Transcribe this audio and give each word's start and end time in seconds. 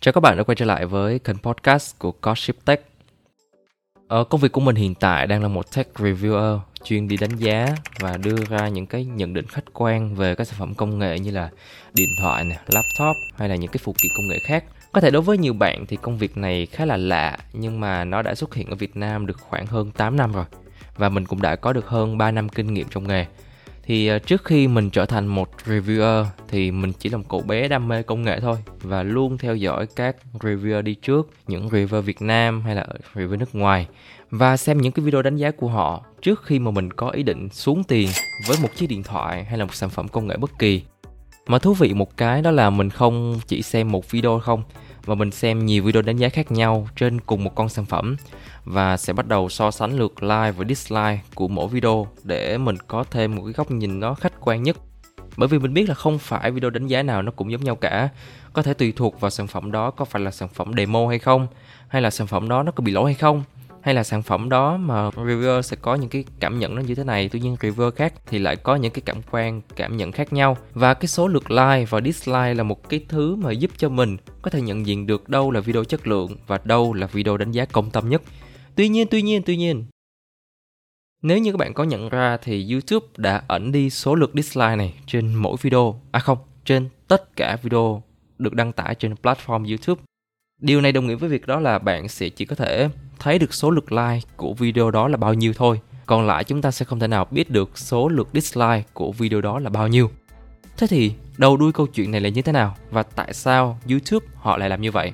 Chào 0.00 0.12
các 0.12 0.20
bạn 0.20 0.36
đã 0.36 0.42
quay 0.42 0.56
trở 0.56 0.64
lại 0.64 0.86
với 0.86 1.18
kênh 1.18 1.38
podcast 1.38 1.98
của 1.98 2.12
Coship 2.12 2.64
Tech. 2.64 2.80
Ở 4.08 4.24
công 4.24 4.40
việc 4.40 4.52
của 4.52 4.60
mình 4.60 4.76
hiện 4.76 4.94
tại 4.94 5.26
đang 5.26 5.42
là 5.42 5.48
một 5.48 5.74
tech 5.76 5.88
reviewer 5.94 6.58
chuyên 6.84 7.08
đi 7.08 7.16
đánh 7.16 7.36
giá 7.36 7.74
và 8.00 8.16
đưa 8.16 8.36
ra 8.48 8.68
những 8.68 8.86
cái 8.86 9.04
nhận 9.04 9.34
định 9.34 9.46
khách 9.46 9.64
quan 9.72 10.14
về 10.14 10.34
các 10.34 10.44
sản 10.44 10.56
phẩm 10.58 10.74
công 10.74 10.98
nghệ 10.98 11.18
như 11.18 11.30
là 11.30 11.50
điện 11.94 12.08
thoại, 12.20 12.44
này, 12.44 12.58
laptop 12.66 13.16
hay 13.38 13.48
là 13.48 13.56
những 13.56 13.70
cái 13.70 13.80
phụ 13.84 13.94
kiện 14.02 14.10
công 14.16 14.28
nghệ 14.28 14.38
khác. 14.46 14.64
Có 14.92 15.00
thể 15.00 15.10
đối 15.10 15.22
với 15.22 15.38
nhiều 15.38 15.52
bạn 15.52 15.86
thì 15.86 15.96
công 15.96 16.18
việc 16.18 16.36
này 16.36 16.66
khá 16.66 16.84
là 16.84 16.96
lạ 16.96 17.38
nhưng 17.52 17.80
mà 17.80 18.04
nó 18.04 18.22
đã 18.22 18.34
xuất 18.34 18.54
hiện 18.54 18.70
ở 18.70 18.74
Việt 18.74 18.96
Nam 18.96 19.26
được 19.26 19.40
khoảng 19.40 19.66
hơn 19.66 19.90
8 19.90 20.16
năm 20.16 20.32
rồi 20.32 20.44
và 20.96 21.08
mình 21.08 21.26
cũng 21.26 21.42
đã 21.42 21.56
có 21.56 21.72
được 21.72 21.88
hơn 21.88 22.18
3 22.18 22.30
năm 22.30 22.48
kinh 22.48 22.74
nghiệm 22.74 22.86
trong 22.90 23.08
nghề 23.08 23.26
thì 23.86 24.06
ờ, 24.06 24.18
trước 24.18 24.44
khi 24.44 24.68
mình 24.68 24.90
trở 24.90 25.06
thành 25.06 25.26
một 25.26 25.50
reviewer 25.64 26.24
thì 26.48 26.70
mình 26.70 26.92
chỉ 26.98 27.08
là 27.08 27.16
một 27.16 27.24
cậu 27.28 27.40
bé 27.40 27.68
đam 27.68 27.88
mê 27.88 28.02
công 28.02 28.22
nghệ 28.22 28.40
thôi 28.40 28.56
và 28.82 29.02
luôn 29.02 29.38
theo 29.38 29.56
dõi 29.56 29.86
các 29.96 30.16
reviewer 30.32 30.82
đi 30.82 30.94
trước, 30.94 31.30
những 31.46 31.68
reviewer 31.68 32.00
Việt 32.00 32.22
Nam 32.22 32.62
hay 32.62 32.74
là 32.74 32.86
reviewer 33.14 33.38
nước 33.38 33.54
ngoài 33.54 33.86
và 34.30 34.56
xem 34.56 34.78
những 34.78 34.92
cái 34.92 35.04
video 35.04 35.22
đánh 35.22 35.36
giá 35.36 35.50
của 35.50 35.68
họ 35.68 36.04
trước 36.22 36.42
khi 36.44 36.58
mà 36.58 36.70
mình 36.70 36.92
có 36.92 37.10
ý 37.10 37.22
định 37.22 37.48
xuống 37.52 37.84
tiền 37.84 38.08
với 38.48 38.56
một 38.62 38.68
chiếc 38.76 38.86
điện 38.86 39.02
thoại 39.02 39.44
hay 39.44 39.58
là 39.58 39.64
một 39.64 39.74
sản 39.74 39.90
phẩm 39.90 40.08
công 40.08 40.26
nghệ 40.26 40.36
bất 40.36 40.58
kỳ. 40.58 40.82
Mà 41.46 41.58
thú 41.58 41.74
vị 41.74 41.94
một 41.94 42.16
cái 42.16 42.42
đó 42.42 42.50
là 42.50 42.70
mình 42.70 42.90
không 42.90 43.40
chỉ 43.46 43.62
xem 43.62 43.92
một 43.92 44.10
video 44.10 44.38
không 44.38 44.62
và 45.06 45.14
mình 45.14 45.30
xem 45.30 45.66
nhiều 45.66 45.82
video 45.82 46.02
đánh 46.02 46.16
giá 46.16 46.28
khác 46.28 46.52
nhau 46.52 46.88
trên 46.96 47.20
cùng 47.20 47.44
một 47.44 47.54
con 47.54 47.68
sản 47.68 47.84
phẩm 47.84 48.16
và 48.64 48.96
sẽ 48.96 49.12
bắt 49.12 49.28
đầu 49.28 49.48
so 49.48 49.70
sánh 49.70 49.98
lượt 49.98 50.22
like 50.22 50.52
và 50.52 50.64
dislike 50.68 51.18
của 51.34 51.48
mỗi 51.48 51.68
video 51.68 52.06
để 52.22 52.58
mình 52.58 52.76
có 52.88 53.04
thêm 53.10 53.34
một 53.34 53.42
cái 53.44 53.52
góc 53.52 53.70
nhìn 53.70 54.00
nó 54.00 54.14
khách 54.14 54.32
quan 54.40 54.62
nhất. 54.62 54.76
Bởi 55.36 55.48
vì 55.48 55.58
mình 55.58 55.74
biết 55.74 55.88
là 55.88 55.94
không 55.94 56.18
phải 56.18 56.50
video 56.50 56.70
đánh 56.70 56.86
giá 56.86 57.02
nào 57.02 57.22
nó 57.22 57.32
cũng 57.32 57.52
giống 57.52 57.64
nhau 57.64 57.76
cả. 57.76 58.08
Có 58.52 58.62
thể 58.62 58.74
tùy 58.74 58.92
thuộc 58.96 59.20
vào 59.20 59.30
sản 59.30 59.46
phẩm 59.46 59.72
đó 59.72 59.90
có 59.90 60.04
phải 60.04 60.22
là 60.22 60.30
sản 60.30 60.48
phẩm 60.48 60.72
demo 60.76 61.08
hay 61.08 61.18
không, 61.18 61.46
hay 61.88 62.02
là 62.02 62.10
sản 62.10 62.26
phẩm 62.26 62.48
đó 62.48 62.62
nó 62.62 62.72
có 62.72 62.82
bị 62.82 62.92
lỗi 62.92 63.04
hay 63.04 63.14
không 63.14 63.42
hay 63.86 63.94
là 63.94 64.04
sản 64.04 64.22
phẩm 64.22 64.48
đó 64.48 64.76
mà 64.76 65.10
reviewer 65.10 65.62
sẽ 65.62 65.76
có 65.80 65.94
những 65.94 66.10
cái 66.10 66.24
cảm 66.40 66.58
nhận 66.58 66.74
nó 66.74 66.82
như 66.82 66.94
thế 66.94 67.04
này? 67.04 67.28
Tuy 67.28 67.40
nhiên 67.40 67.56
reviewer 67.60 67.90
khác 67.90 68.14
thì 68.26 68.38
lại 68.38 68.56
có 68.56 68.76
những 68.76 68.92
cái 68.92 69.02
cảm 69.06 69.16
quan 69.30 69.60
cảm 69.76 69.96
nhận 69.96 70.12
khác 70.12 70.32
nhau. 70.32 70.56
Và 70.74 70.94
cái 70.94 71.06
số 71.06 71.28
lượt 71.28 71.50
like 71.50 71.84
và 71.90 72.00
dislike 72.00 72.54
là 72.54 72.62
một 72.62 72.88
cái 72.88 73.04
thứ 73.08 73.36
mà 73.36 73.52
giúp 73.52 73.70
cho 73.76 73.88
mình 73.88 74.16
có 74.42 74.50
thể 74.50 74.60
nhận 74.60 74.86
diện 74.86 75.06
được 75.06 75.28
đâu 75.28 75.50
là 75.50 75.60
video 75.60 75.84
chất 75.84 76.06
lượng 76.06 76.36
và 76.46 76.60
đâu 76.64 76.92
là 76.92 77.06
video 77.06 77.36
đánh 77.36 77.50
giá 77.50 77.64
công 77.64 77.90
tâm 77.90 78.08
nhất. 78.08 78.22
Tuy 78.74 78.88
nhiên 78.88 79.06
tuy 79.10 79.22
nhiên 79.22 79.42
tuy 79.46 79.56
nhiên 79.56 79.84
nếu 81.22 81.38
như 81.38 81.52
các 81.52 81.58
bạn 81.58 81.74
có 81.74 81.84
nhận 81.84 82.08
ra 82.08 82.36
thì 82.42 82.72
YouTube 82.72 83.06
đã 83.16 83.42
ẩn 83.48 83.72
đi 83.72 83.90
số 83.90 84.14
lượt 84.14 84.30
dislike 84.34 84.76
này 84.76 84.94
trên 85.06 85.34
mỗi 85.34 85.56
video, 85.62 86.00
à 86.12 86.20
không, 86.20 86.38
trên 86.64 86.88
tất 87.08 87.36
cả 87.36 87.56
video 87.62 88.02
được 88.38 88.54
đăng 88.54 88.72
tải 88.72 88.94
trên 88.94 89.14
platform 89.22 89.68
YouTube. 89.68 90.02
Điều 90.60 90.80
này 90.80 90.92
đồng 90.92 91.06
nghĩa 91.06 91.14
với 91.14 91.28
việc 91.28 91.46
đó 91.46 91.60
là 91.60 91.78
bạn 91.78 92.08
sẽ 92.08 92.28
chỉ 92.28 92.44
có 92.44 92.56
thể 92.56 92.88
thấy 93.18 93.38
được 93.38 93.54
số 93.54 93.70
lượt 93.70 93.92
like 93.92 94.20
của 94.36 94.54
video 94.54 94.90
đó 94.90 95.08
là 95.08 95.16
bao 95.16 95.34
nhiêu 95.34 95.52
thôi. 95.56 95.80
Còn 96.06 96.26
lại 96.26 96.44
chúng 96.44 96.62
ta 96.62 96.70
sẽ 96.70 96.84
không 96.84 97.00
thể 97.00 97.06
nào 97.06 97.26
biết 97.30 97.50
được 97.50 97.78
số 97.78 98.08
lượt 98.08 98.28
dislike 98.32 98.82
của 98.92 99.12
video 99.12 99.40
đó 99.40 99.58
là 99.58 99.70
bao 99.70 99.88
nhiêu. 99.88 100.10
Thế 100.76 100.86
thì, 100.86 101.12
đầu 101.38 101.56
đuôi 101.56 101.72
câu 101.72 101.86
chuyện 101.86 102.10
này 102.10 102.20
là 102.20 102.28
như 102.28 102.42
thế 102.42 102.52
nào 102.52 102.76
và 102.90 103.02
tại 103.02 103.34
sao 103.34 103.78
YouTube 103.90 104.26
họ 104.34 104.56
lại 104.56 104.68
làm 104.68 104.80
như 104.80 104.90
vậy? 104.92 105.12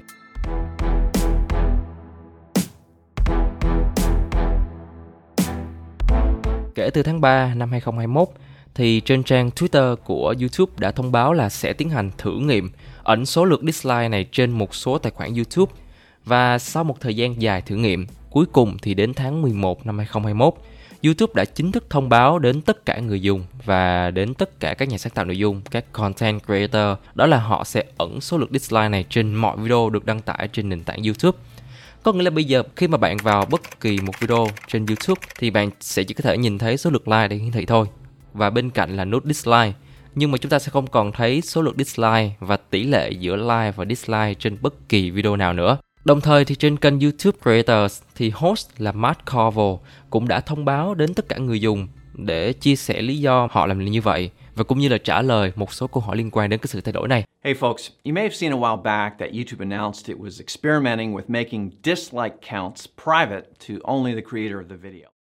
Kể 6.74 6.90
từ 6.90 7.02
tháng 7.02 7.20
3 7.20 7.54
năm 7.54 7.70
2021 7.70 8.28
thì 8.74 9.00
trên 9.00 9.22
trang 9.22 9.50
Twitter 9.50 9.96
của 9.96 10.34
YouTube 10.40 10.72
đã 10.78 10.90
thông 10.92 11.12
báo 11.12 11.32
là 11.32 11.48
sẽ 11.48 11.72
tiến 11.72 11.90
hành 11.90 12.10
thử 12.18 12.38
nghiệm 12.38 12.70
ẩn 13.02 13.26
số 13.26 13.44
lượt 13.44 13.60
dislike 13.62 14.08
này 14.08 14.26
trên 14.32 14.50
một 14.50 14.74
số 14.74 14.98
tài 14.98 15.12
khoản 15.12 15.34
YouTube 15.34 15.72
và 16.24 16.58
sau 16.58 16.84
một 16.84 17.00
thời 17.00 17.16
gian 17.16 17.42
dài 17.42 17.62
thử 17.62 17.76
nghiệm, 17.76 18.06
cuối 18.30 18.46
cùng 18.52 18.76
thì 18.82 18.94
đến 18.94 19.14
tháng 19.14 19.42
11 19.42 19.86
năm 19.86 19.98
2021, 19.98 20.54
YouTube 21.04 21.32
đã 21.36 21.44
chính 21.44 21.72
thức 21.72 21.84
thông 21.90 22.08
báo 22.08 22.38
đến 22.38 22.60
tất 22.60 22.86
cả 22.86 22.98
người 22.98 23.20
dùng 23.20 23.44
và 23.64 24.10
đến 24.10 24.34
tất 24.34 24.60
cả 24.60 24.74
các 24.74 24.88
nhà 24.88 24.98
sáng 24.98 25.12
tạo 25.12 25.24
nội 25.24 25.38
dung, 25.38 25.60
các 25.70 25.92
content 25.92 26.40
creator, 26.46 26.98
đó 27.14 27.26
là 27.26 27.38
họ 27.38 27.64
sẽ 27.64 27.84
ẩn 27.96 28.20
số 28.20 28.38
lượt 28.38 28.48
dislike 28.52 28.88
này 28.88 29.04
trên 29.10 29.34
mọi 29.34 29.56
video 29.56 29.90
được 29.90 30.06
đăng 30.06 30.20
tải 30.20 30.48
trên 30.52 30.68
nền 30.68 30.84
tảng 30.84 31.02
YouTube. 31.02 31.38
Có 32.02 32.12
nghĩa 32.12 32.22
là 32.22 32.30
bây 32.30 32.44
giờ 32.44 32.62
khi 32.76 32.88
mà 32.88 32.98
bạn 32.98 33.16
vào 33.16 33.46
bất 33.50 33.80
kỳ 33.80 34.00
một 34.00 34.20
video 34.20 34.46
trên 34.68 34.86
YouTube 34.86 35.20
thì 35.38 35.50
bạn 35.50 35.70
sẽ 35.80 36.04
chỉ 36.04 36.14
có 36.14 36.22
thể 36.22 36.38
nhìn 36.38 36.58
thấy 36.58 36.76
số 36.76 36.90
lượt 36.90 37.08
like 37.08 37.28
để 37.28 37.36
hiển 37.36 37.52
thị 37.52 37.66
thôi. 37.66 37.86
Và 38.32 38.50
bên 38.50 38.70
cạnh 38.70 38.96
là 38.96 39.04
nút 39.04 39.24
dislike. 39.24 39.72
Nhưng 40.14 40.30
mà 40.30 40.38
chúng 40.38 40.50
ta 40.50 40.58
sẽ 40.58 40.70
không 40.70 40.86
còn 40.86 41.12
thấy 41.12 41.40
số 41.40 41.62
lượt 41.62 41.74
dislike 41.78 42.30
và 42.40 42.56
tỷ 42.56 42.84
lệ 42.84 43.10
giữa 43.10 43.36
like 43.36 43.72
và 43.76 43.84
dislike 43.84 44.34
trên 44.34 44.56
bất 44.60 44.88
kỳ 44.88 45.10
video 45.10 45.36
nào 45.36 45.52
nữa. 45.52 45.78
Đồng 46.04 46.20
thời 46.20 46.44
thì 46.44 46.54
trên 46.54 46.76
kênh 46.76 47.00
YouTube 47.00 47.38
Creators 47.42 48.02
thì 48.14 48.30
host 48.30 48.70
là 48.78 48.92
Matt 48.92 49.26
Carvel 49.26 49.74
cũng 50.10 50.28
đã 50.28 50.40
thông 50.40 50.64
báo 50.64 50.94
đến 50.94 51.14
tất 51.14 51.28
cả 51.28 51.38
người 51.38 51.60
dùng 51.60 51.88
để 52.14 52.52
chia 52.52 52.76
sẻ 52.76 53.02
lý 53.02 53.18
do 53.18 53.48
họ 53.50 53.66
làm 53.66 53.84
như 53.84 54.00
vậy 54.00 54.30
và 54.54 54.64
cũng 54.64 54.78
như 54.78 54.88
là 54.88 54.98
trả 54.98 55.22
lời 55.22 55.52
một 55.56 55.72
số 55.72 55.86
câu 55.86 56.02
hỏi 56.02 56.16
liên 56.16 56.30
quan 56.30 56.50
đến 56.50 56.60
cái 56.60 56.66
sự 56.66 56.80
thay 56.80 56.92
đổi 56.92 57.08
này. 57.08 57.24
Hey 57.44 57.54
folks, 57.54 57.90
you 58.04 58.14
may 58.14 58.24
have 58.24 58.34
seen 58.34 58.52
a 58.52 58.56
while 58.56 58.82
back 58.82 59.18
that 59.18 59.30
YouTube 59.32 59.70
announced 59.70 60.08
it 60.08 60.18
was 60.18 60.40
experimenting 60.40 61.14
with 61.14 61.24
making 61.28 61.70
dislike 61.84 62.34
counts 62.50 62.86
private 63.04 63.42
to 63.68 63.74
only 63.82 64.14
the 64.14 64.28
creator 64.30 64.56
of 64.56 64.68
the 64.68 64.76
video. 64.76 65.11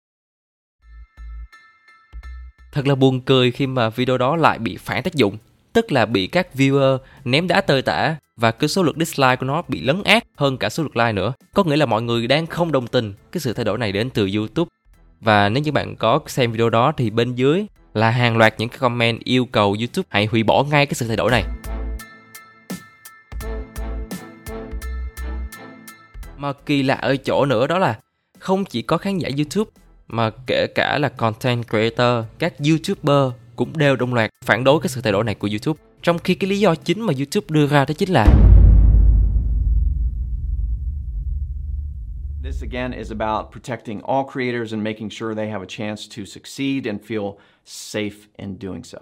Thật 2.72 2.88
là 2.88 2.96
buồn 2.96 3.22
cười 3.22 3.52
khi 3.52 3.68
mà 3.68 3.90
video 3.90 4.18
đó 4.18 4.36
lại 4.36 4.59
bị 4.59 4.78
phản 4.78 5.04
tác 5.04 5.14
dụng, 5.14 5.38
tức 5.74 5.92
là 5.92 6.06
bị 6.06 6.28
các 6.28 6.48
viewer 6.56 6.98
ném 7.26 7.48
đá 7.48 7.62
tơi 7.62 7.82
tả 7.82 8.16
và 8.38 8.52
cái 8.52 8.68
số 8.68 8.84
lượt 8.84 8.96
dislike 9.00 9.36
của 9.36 9.46
nó 9.46 9.62
bị 9.68 9.82
lấn 9.82 10.04
át 10.04 10.24
hơn 10.38 10.58
cả 10.58 10.70
số 10.70 10.84
lượt 10.84 10.98
like 10.98 11.12
nữa. 11.12 11.34
Có 11.54 11.64
nghĩa 11.64 11.76
là 11.76 11.86
mọi 11.86 12.02
người 12.02 12.28
đang 12.28 12.48
không 12.48 12.72
đồng 12.72 12.88
tình 12.88 13.14
cái 13.31 13.42
sự 13.42 13.54
thay 13.54 13.66
đổi 13.66 13.78
này 13.78 13.92
đến 13.92 14.10
từ 14.10 14.30
YouTube. 14.36 14.70
Và 15.22 15.50
nếu 15.50 15.64
như 15.64 15.72
bạn 15.72 15.96
có 15.96 16.20
xem 16.28 16.52
video 16.52 16.70
đó 16.70 16.92
thì 16.98 17.10
bên 17.10 17.36
dưới 17.36 17.66
là 17.94 18.10
hàng 18.10 18.38
loạt 18.38 18.54
những 18.58 18.70
cái 18.70 18.80
comment 18.80 19.24
yêu 19.24 19.46
cầu 19.46 19.76
YouTube 19.80 20.08
hãy 20.10 20.26
hủy 20.26 20.44
bỏ 20.44 20.64
ngay 20.64 20.86
cái 20.86 20.94
sự 20.94 21.08
thay 21.08 21.18
đổi 21.18 21.31
này. 21.31 21.44
Mà 26.38 26.54
kỳ 26.54 26.84
lạ 26.84 26.96
ở 26.96 27.16
chỗ 27.16 27.46
nữa 27.46 27.68
đó 27.68 27.78
là 27.78 28.00
không 28.40 28.66
chỉ 28.66 28.81
có 28.81 28.98
khán 28.98 29.18
giả 29.18 29.30
YouTube 29.38 29.72
mà 30.12 30.30
kể 30.48 30.68
cả 30.68 30.98
là 30.98 31.10
content 31.10 31.68
creator, 31.70 32.26
các 32.40 32.54
YouTuber 32.70 33.34
cũng 33.56 33.78
đều 33.78 33.96
đồng 33.96 34.14
loạt 34.14 34.30
phản 34.46 34.64
đối 34.64 34.80
cái 34.80 34.90
sự 34.90 35.02
thay 35.02 35.14
đổi 35.14 35.24
này 35.24 35.36
của 35.36 35.50
YouTube. 35.52 35.82
Trong 36.02 36.20
khi 36.20 36.36
cái 36.36 36.50
lý 36.50 36.60
do 36.60 36.76
chính 36.76 37.02
mà 37.02 37.14
YouTube 37.18 37.48
đưa 37.50 37.68
ra 37.68 37.86
đó 37.86 37.94
chính 37.98 38.10
là 38.10 38.26
This 42.44 42.62
again 42.62 42.92
is 42.92 43.12
about 43.12 43.52
protecting 43.52 44.02
all 44.02 44.24
creators 44.34 44.74
and 44.74 44.84
making 44.84 45.10
sure 45.10 45.36
they 45.36 45.50
have 45.50 45.62
a 45.62 45.69
chance 45.69 46.04
to 46.18 46.25
succeed 46.25 46.88
and 46.88 47.02
feel 47.07 47.34
safe 47.66 48.28
in 48.38 48.57
doing 48.62 48.84
so. 48.84 48.98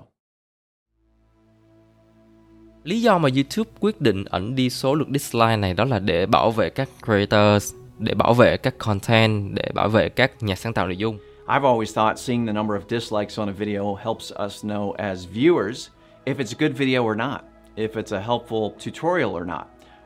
Lý 2.83 3.01
do 3.01 3.17
mà 3.17 3.29
YouTube 3.35 3.71
quyết 3.79 4.01
định 4.01 4.25
ẩn 4.25 4.55
đi 4.55 4.69
số 4.69 4.95
lượt 4.95 5.07
dislike 5.13 5.57
này 5.57 5.73
đó 5.73 5.85
là 5.85 5.99
để 5.99 6.25
bảo 6.25 6.51
vệ 6.51 6.69
các 6.69 6.89
creators, 7.05 7.73
để 7.99 8.13
bảo 8.13 8.33
vệ 8.33 8.57
các 8.57 8.77
content, 8.77 9.55
để 9.55 9.71
bảo 9.73 9.89
vệ 9.89 10.09
các 10.09 10.43
nhà 10.43 10.55
sáng 10.55 10.73
tạo 10.73 10.85
nội 10.85 10.97
dung. 10.97 11.17
I've 11.47 11.61
always 11.61 11.93
thought 11.95 12.19
seeing 12.19 12.45
the 12.45 12.53
number 12.53 12.77
of 12.77 12.81
dislikes 12.89 13.39
on 13.39 13.47
a 13.47 13.51
video 13.51 13.95
helps 13.95 14.31
us 14.45 14.65
know 14.65 14.93
as 14.97 15.27
viewers 15.33 15.87
if 16.25 16.35
it's 16.35 16.53
a 16.59 16.67
good 16.67 16.77
video 16.77 17.03
or 17.03 17.17
not, 17.17 17.41
if 17.75 17.89
it's 17.89 18.17
a 18.17 18.21
helpful 18.21 18.71
tutorial 18.85 19.31
or 19.31 19.45
not, 19.45 19.63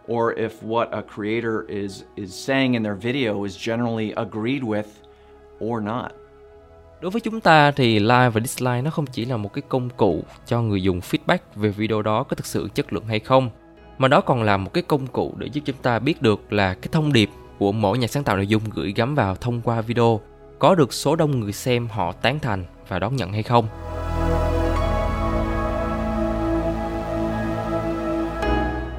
or 0.07 0.39
if 0.39 0.49
what 0.61 0.87
a 0.91 1.01
creator 1.15 1.65
is 1.67 2.03
is 2.15 2.47
saying 2.47 2.73
in 2.73 2.83
their 2.83 2.97
video 3.01 3.43
is 3.43 3.67
generally 3.67 4.13
agreed 4.15 4.63
with 4.63 4.87
or 5.59 5.83
not. 5.83 6.11
Đối 7.01 7.11
với 7.11 7.21
chúng 7.21 7.41
ta 7.41 7.71
thì 7.71 7.99
like 7.99 8.29
và 8.29 8.41
dislike 8.41 8.81
nó 8.81 8.91
không 8.91 9.05
chỉ 9.05 9.25
là 9.25 9.37
một 9.37 9.53
cái 9.53 9.61
công 9.69 9.89
cụ 9.89 10.23
cho 10.45 10.61
người 10.61 10.83
dùng 10.83 10.99
feedback 10.99 11.37
về 11.55 11.69
video 11.69 12.01
đó 12.01 12.23
có 12.23 12.35
thực 12.35 12.45
sự 12.45 12.69
chất 12.75 12.93
lượng 12.93 13.05
hay 13.05 13.19
không, 13.19 13.49
mà 13.97 14.07
đó 14.07 14.21
còn 14.21 14.43
là 14.43 14.57
một 14.57 14.73
cái 14.73 14.83
công 14.83 15.07
cụ 15.07 15.33
để 15.37 15.47
giúp 15.53 15.61
chúng 15.65 15.75
ta 15.81 15.99
biết 15.99 16.21
được 16.21 16.53
là 16.53 16.73
cái 16.73 16.89
thông 16.91 17.13
điệp 17.13 17.29
của 17.59 17.71
mỗi 17.71 17.97
nhà 17.97 18.07
sáng 18.07 18.23
tạo 18.23 18.35
nội 18.35 18.47
dung 18.47 18.61
gửi 18.73 18.93
gắm 18.95 19.15
vào 19.15 19.35
thông 19.35 19.61
qua 19.61 19.81
video 19.81 20.19
có 20.59 20.75
được 20.75 20.93
số 20.93 21.15
đông 21.15 21.39
người 21.39 21.51
xem 21.51 21.87
họ 21.87 22.11
tán 22.11 22.39
thành 22.39 22.65
và 22.87 22.99
đón 22.99 23.15
nhận 23.15 23.33
hay 23.33 23.43
không. 23.43 23.67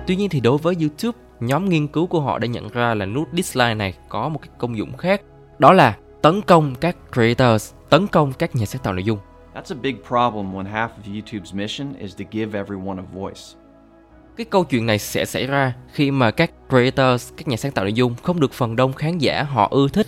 Tuy 0.07 0.17
nhiên 0.17 0.29
thì 0.29 0.41
đối 0.41 0.59
với 0.59 0.77
YouTube, 0.81 1.19
nhóm 1.41 1.69
nghiên 1.69 1.87
cứu 1.87 2.07
của 2.07 2.21
họ 2.21 2.39
đã 2.39 2.47
nhận 2.47 2.69
ra 2.69 2.95
là 2.95 3.07
nút 3.07 3.29
dislike 3.33 3.75
này 3.75 3.95
có 4.09 4.29
một 4.29 4.39
cái 4.43 4.51
công 4.59 4.79
dụng 4.79 4.97
khác, 4.97 5.23
đó 5.59 5.73
là 5.73 5.97
tấn 6.23 6.43
công 6.43 6.75
các 6.81 6.97
creators, 7.13 7.73
tấn 7.91 8.07
công 8.07 8.33
các 8.33 8.57
nhà 8.57 8.67
sáng 8.67 8.83
tạo 8.83 8.93
nội 8.93 9.05
dung. 9.05 9.19
That's 9.55 9.77
a 9.77 9.81
big 9.83 9.97
problem 10.09 10.53
when 10.55 10.73
half 10.73 10.89
of 10.89 11.13
YouTube's 11.13 11.57
mission 11.57 11.95
is 11.99 12.19
to 12.19 12.25
give 12.31 12.59
everyone 12.59 13.03
a 13.03 13.07
voice. 13.15 13.64
Cái 14.37 14.45
câu 14.45 14.65
chuyện 14.65 14.87
này 14.87 14.99
sẽ 14.99 15.25
xảy 15.25 15.47
ra 15.47 15.73
khi 15.93 16.11
mà 16.11 16.31
các 16.31 16.51
creators, 16.69 17.33
các 17.37 17.49
nhà 17.49 17.57
sáng 17.57 17.73
tạo 17.73 17.85
nội 17.85 17.93
dung 17.93 18.15
không 18.23 18.41
được 18.41 18.53
phần 18.53 18.77
đông 18.77 18.93
khán 18.93 19.19
giả 19.19 19.43
họ 19.43 19.69
ưa 19.71 19.89
thích. 19.89 20.07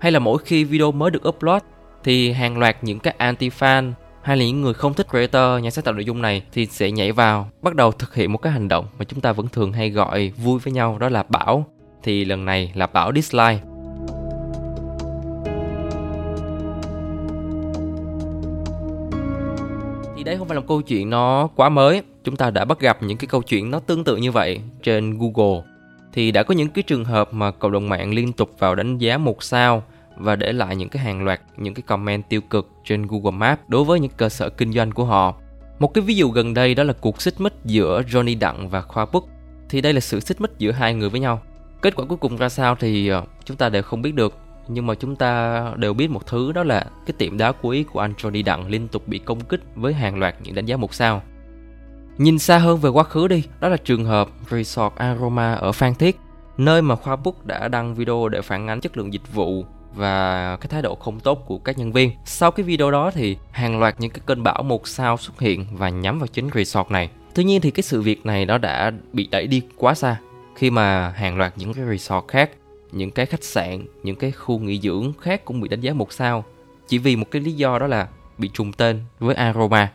Hay 0.00 0.12
là 0.12 0.18
mỗi 0.18 0.38
khi 0.44 0.64
video 0.64 0.92
mới 0.92 1.10
được 1.10 1.28
upload 1.28 1.62
thì 2.04 2.32
hàng 2.32 2.58
loạt 2.58 2.84
những 2.84 2.98
cái 2.98 3.14
anti-fan 3.18 3.92
hay 4.22 4.36
là 4.36 4.44
những 4.44 4.60
người 4.60 4.74
không 4.74 4.94
thích 4.94 5.06
creator, 5.10 5.62
nhà 5.62 5.70
sáng 5.70 5.84
tạo 5.84 5.94
nội 5.94 6.04
dung 6.04 6.22
này 6.22 6.42
thì 6.52 6.66
sẽ 6.66 6.90
nhảy 6.90 7.12
vào, 7.12 7.48
bắt 7.62 7.74
đầu 7.74 7.92
thực 7.92 8.14
hiện 8.14 8.32
một 8.32 8.38
cái 8.38 8.52
hành 8.52 8.68
động 8.68 8.86
mà 8.98 9.04
chúng 9.04 9.20
ta 9.20 9.32
vẫn 9.32 9.48
thường 9.48 9.72
hay 9.72 9.90
gọi 9.90 10.32
vui 10.36 10.58
với 10.58 10.72
nhau 10.72 10.98
đó 10.98 11.08
là 11.08 11.22
bảo. 11.22 11.66
Thì 12.02 12.24
lần 12.24 12.44
này 12.44 12.72
là 12.74 12.86
bảo 12.86 13.12
dislike. 13.14 13.71
Thì 20.22 20.26
đấy 20.26 20.36
không 20.38 20.48
phải 20.48 20.54
là 20.54 20.60
một 20.60 20.66
câu 20.68 20.82
chuyện 20.82 21.10
nó 21.10 21.48
quá 21.56 21.68
mới 21.68 22.02
chúng 22.24 22.36
ta 22.36 22.50
đã 22.50 22.64
bắt 22.64 22.80
gặp 22.80 23.02
những 23.02 23.18
cái 23.18 23.26
câu 23.26 23.42
chuyện 23.42 23.70
nó 23.70 23.78
tương 23.78 24.04
tự 24.04 24.16
như 24.16 24.32
vậy 24.32 24.60
trên 24.82 25.18
google 25.18 25.62
thì 26.12 26.30
đã 26.30 26.42
có 26.42 26.54
những 26.54 26.68
cái 26.68 26.82
trường 26.82 27.04
hợp 27.04 27.34
mà 27.34 27.50
cộng 27.50 27.72
đồng 27.72 27.88
mạng 27.88 28.14
liên 28.14 28.32
tục 28.32 28.50
vào 28.58 28.74
đánh 28.74 28.98
giá 28.98 29.18
một 29.18 29.42
sao 29.42 29.82
và 30.16 30.36
để 30.36 30.52
lại 30.52 30.76
những 30.76 30.88
cái 30.88 31.02
hàng 31.02 31.24
loạt 31.24 31.40
những 31.56 31.74
cái 31.74 31.82
comment 31.82 32.28
tiêu 32.28 32.40
cực 32.40 32.70
trên 32.84 33.06
Google 33.06 33.30
Maps 33.30 33.62
đối 33.68 33.84
với 33.84 34.00
những 34.00 34.10
cơ 34.16 34.28
sở 34.28 34.48
kinh 34.48 34.72
doanh 34.72 34.92
của 34.92 35.04
họ. 35.04 35.34
Một 35.78 35.94
cái 35.94 36.02
ví 36.02 36.16
dụ 36.16 36.30
gần 36.30 36.54
đây 36.54 36.74
đó 36.74 36.82
là 36.82 36.92
cuộc 36.92 37.22
xích 37.22 37.40
mích 37.40 37.54
giữa 37.64 38.02
Johnny 38.02 38.38
Đặng 38.38 38.68
và 38.68 38.80
Khoa 38.82 39.06
Bức. 39.06 39.24
Thì 39.68 39.80
đây 39.80 39.92
là 39.92 40.00
sự 40.00 40.20
xích 40.20 40.40
mích 40.40 40.50
giữa 40.58 40.70
hai 40.70 40.94
người 40.94 41.08
với 41.08 41.20
nhau. 41.20 41.40
Kết 41.82 41.96
quả 41.96 42.04
cuối 42.08 42.18
cùng 42.18 42.36
ra 42.36 42.48
sao 42.48 42.74
thì 42.74 43.08
ờ, 43.08 43.24
chúng 43.44 43.56
ta 43.56 43.68
đều 43.68 43.82
không 43.82 44.02
biết 44.02 44.14
được 44.14 44.41
nhưng 44.68 44.86
mà 44.86 44.94
chúng 44.94 45.16
ta 45.16 45.62
đều 45.76 45.94
biết 45.94 46.10
một 46.10 46.26
thứ 46.26 46.52
đó 46.52 46.62
là 46.62 46.84
cái 47.06 47.14
tiệm 47.18 47.38
đá 47.38 47.52
quý 47.52 47.82
của 47.82 48.00
anh 48.00 48.12
Johnny 48.18 48.44
Đặng 48.44 48.68
liên 48.68 48.88
tục 48.88 49.08
bị 49.08 49.18
công 49.18 49.40
kích 49.40 49.60
với 49.74 49.92
hàng 49.92 50.18
loạt 50.18 50.34
những 50.42 50.54
đánh 50.54 50.66
giá 50.66 50.76
một 50.76 50.94
sao. 50.94 51.22
Nhìn 52.18 52.38
xa 52.38 52.58
hơn 52.58 52.78
về 52.78 52.90
quá 52.90 53.04
khứ 53.04 53.28
đi, 53.28 53.44
đó 53.60 53.68
là 53.68 53.76
trường 53.76 54.04
hợp 54.04 54.28
Resort 54.50 54.94
Aroma 54.96 55.54
ở 55.54 55.72
Phan 55.72 55.94
Thiết, 55.94 56.18
nơi 56.56 56.82
mà 56.82 56.96
Khoa 56.96 57.16
Book 57.16 57.46
đã 57.46 57.68
đăng 57.68 57.94
video 57.94 58.28
để 58.28 58.42
phản 58.42 58.68
ánh 58.68 58.80
chất 58.80 58.96
lượng 58.96 59.12
dịch 59.12 59.34
vụ 59.34 59.64
và 59.94 60.56
cái 60.60 60.68
thái 60.68 60.82
độ 60.82 60.94
không 60.94 61.20
tốt 61.20 61.44
của 61.46 61.58
các 61.58 61.78
nhân 61.78 61.92
viên. 61.92 62.10
Sau 62.24 62.50
cái 62.50 62.64
video 62.64 62.90
đó 62.90 63.10
thì 63.14 63.36
hàng 63.50 63.80
loạt 63.80 64.00
những 64.00 64.10
cái 64.10 64.20
cơn 64.26 64.42
bão 64.42 64.62
một 64.62 64.88
sao 64.88 65.16
xuất 65.16 65.40
hiện 65.40 65.66
và 65.72 65.88
nhắm 65.88 66.18
vào 66.18 66.26
chính 66.26 66.50
resort 66.54 66.90
này. 66.90 67.10
Tuy 67.34 67.44
nhiên 67.44 67.60
thì 67.60 67.70
cái 67.70 67.82
sự 67.82 68.02
việc 68.02 68.26
này 68.26 68.46
nó 68.46 68.58
đã 68.58 68.92
bị 69.12 69.28
đẩy 69.30 69.46
đi 69.46 69.62
quá 69.76 69.94
xa 69.94 70.16
khi 70.54 70.70
mà 70.70 71.08
hàng 71.08 71.36
loạt 71.36 71.52
những 71.56 71.74
cái 71.74 71.84
resort 71.84 72.28
khác 72.28 72.50
những 72.92 73.10
cái 73.10 73.26
khách 73.26 73.44
sạn, 73.44 73.86
những 74.02 74.16
cái 74.16 74.30
khu 74.30 74.58
nghỉ 74.58 74.80
dưỡng 74.80 75.12
khác 75.20 75.44
cũng 75.44 75.60
bị 75.60 75.68
đánh 75.68 75.80
giá 75.80 75.92
một 75.92 76.12
sao. 76.12 76.44
Chỉ 76.88 76.98
vì 76.98 77.16
một 77.16 77.26
cái 77.30 77.42
lý 77.42 77.52
do 77.52 77.78
đó 77.78 77.86
là 77.86 78.08
bị 78.38 78.48
trùng 78.48 78.72
tên 78.72 79.00
với 79.18 79.34
aroma. 79.34 79.92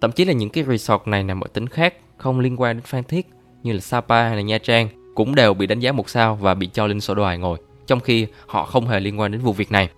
Thậm 0.00 0.12
chí 0.12 0.24
là 0.24 0.32
những 0.32 0.50
cái 0.50 0.64
resort 0.64 1.02
này 1.06 1.22
nằm 1.22 1.40
ở 1.40 1.48
tỉnh 1.52 1.66
khác, 1.66 1.94
không 2.16 2.40
liên 2.40 2.60
quan 2.60 2.76
đến 2.76 2.82
phan 2.86 3.04
thiết 3.04 3.26
như 3.62 3.72
là 3.72 3.80
sapa 3.80 4.22
hay 4.22 4.36
là 4.36 4.42
nha 4.42 4.58
trang, 4.58 4.88
cũng 5.14 5.34
đều 5.34 5.54
bị 5.54 5.66
đánh 5.66 5.80
giá 5.80 5.92
một 5.92 6.08
sao 6.08 6.36
và 6.36 6.54
bị 6.54 6.70
cho 6.72 6.86
lên 6.86 7.00
sổ 7.00 7.14
đồ 7.14 7.22
bài 7.22 7.38
ngồi, 7.38 7.58
trong 7.86 8.00
khi 8.00 8.26
họ 8.46 8.64
không 8.64 8.86
hề 8.86 9.00
liên 9.00 9.20
quan 9.20 9.32
đến 9.32 9.40
vụ 9.40 9.52
việc 9.52 9.72
này. 9.72 9.88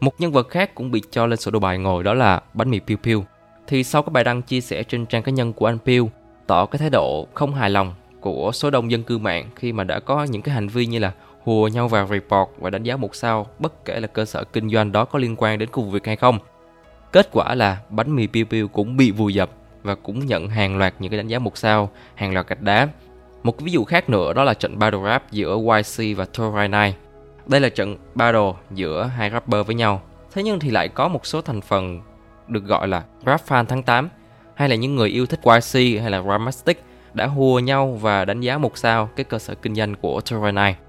Một 0.00 0.20
nhân 0.20 0.32
vật 0.32 0.48
khác 0.48 0.74
cũng 0.74 0.90
bị 0.90 1.02
cho 1.10 1.26
lên 1.26 1.38
sổ 1.38 1.50
đồ 1.50 1.58
bài 1.58 1.78
ngồi 1.78 2.04
đó 2.04 2.14
là 2.14 2.42
bánh 2.54 2.70
mì 2.70 2.80
Piu 2.80 2.96
Piu. 2.96 3.24
Thì 3.66 3.84
sau 3.84 4.02
cái 4.02 4.10
bài 4.10 4.24
đăng 4.24 4.42
chia 4.42 4.60
sẻ 4.60 4.82
trên 4.82 5.06
trang 5.06 5.22
cá 5.22 5.32
nhân 5.32 5.52
của 5.52 5.66
anh 5.66 5.78
Piu, 5.78 6.10
tỏ 6.46 6.66
cái 6.66 6.78
thái 6.78 6.90
độ 6.90 7.26
không 7.34 7.54
hài 7.54 7.70
lòng 7.70 7.94
của 8.20 8.50
số 8.54 8.70
đông 8.70 8.90
dân 8.90 9.02
cư 9.02 9.18
mạng 9.18 9.48
khi 9.56 9.72
mà 9.72 9.84
đã 9.84 10.00
có 10.00 10.24
những 10.24 10.42
cái 10.42 10.54
hành 10.54 10.68
vi 10.68 10.86
như 10.86 10.98
là 10.98 11.12
hùa 11.46 11.68
nhau 11.68 11.88
vào 11.88 12.06
report 12.06 12.48
và 12.58 12.70
đánh 12.70 12.82
giá 12.82 12.96
một 12.96 13.14
sao 13.14 13.46
bất 13.58 13.84
kể 13.84 14.00
là 14.00 14.06
cơ 14.06 14.24
sở 14.24 14.44
kinh 14.44 14.70
doanh 14.70 14.92
đó 14.92 15.04
có 15.04 15.18
liên 15.18 15.34
quan 15.38 15.58
đến 15.58 15.68
công 15.72 15.90
việc 15.90 16.06
hay 16.06 16.16
không. 16.16 16.38
Kết 17.12 17.28
quả 17.32 17.54
là 17.54 17.78
bánh 17.90 18.16
mì 18.16 18.26
Piu 18.26 18.44
Piu 18.44 18.68
cũng 18.68 18.96
bị 18.96 19.10
vùi 19.10 19.34
dập 19.34 19.50
và 19.82 19.94
cũng 19.94 20.26
nhận 20.26 20.48
hàng 20.48 20.78
loạt 20.78 20.94
những 20.98 21.10
cái 21.10 21.18
đánh 21.18 21.28
giá 21.28 21.38
một 21.38 21.56
sao, 21.56 21.90
hàng 22.14 22.34
loạt 22.34 22.46
gạch 22.48 22.62
đá. 22.62 22.88
Một 23.42 23.60
ví 23.60 23.72
dụ 23.72 23.84
khác 23.84 24.10
nữa 24.10 24.32
đó 24.32 24.44
là 24.44 24.54
trận 24.54 24.78
battle 24.78 25.00
rap 25.04 25.32
giữa 25.32 25.56
YC 25.56 26.16
và 26.16 26.24
Torai 26.24 26.68
Nine. 26.68 26.92
Đây 27.46 27.60
là 27.60 27.68
trận 27.68 27.96
battle 28.14 28.52
giữa 28.70 29.10
hai 29.16 29.30
rapper 29.30 29.66
với 29.66 29.74
nhau. 29.74 30.02
Thế 30.32 30.42
nhưng 30.42 30.58
thì 30.58 30.70
lại 30.70 30.88
có 30.88 31.08
một 31.08 31.26
số 31.26 31.40
thành 31.42 31.60
phần 31.60 32.00
được 32.48 32.64
gọi 32.64 32.88
là 32.88 33.02
rap 33.26 33.46
fan 33.48 33.64
tháng 33.64 33.82
8 33.82 34.08
hay 34.54 34.68
là 34.68 34.74
những 34.74 34.96
người 34.96 35.08
yêu 35.08 35.26
thích 35.26 35.40
YC 35.44 36.00
hay 36.02 36.10
là 36.10 36.22
Ramastic 36.22 36.82
đã 37.14 37.26
hùa 37.26 37.58
nhau 37.58 37.98
và 38.00 38.24
đánh 38.24 38.40
giá 38.40 38.58
một 38.58 38.78
sao 38.78 39.08
cái 39.16 39.24
cơ 39.24 39.38
sở 39.38 39.54
kinh 39.54 39.74
doanh 39.74 39.94
của 39.94 40.20
Torai 40.20 40.52
Nine. 40.52 40.85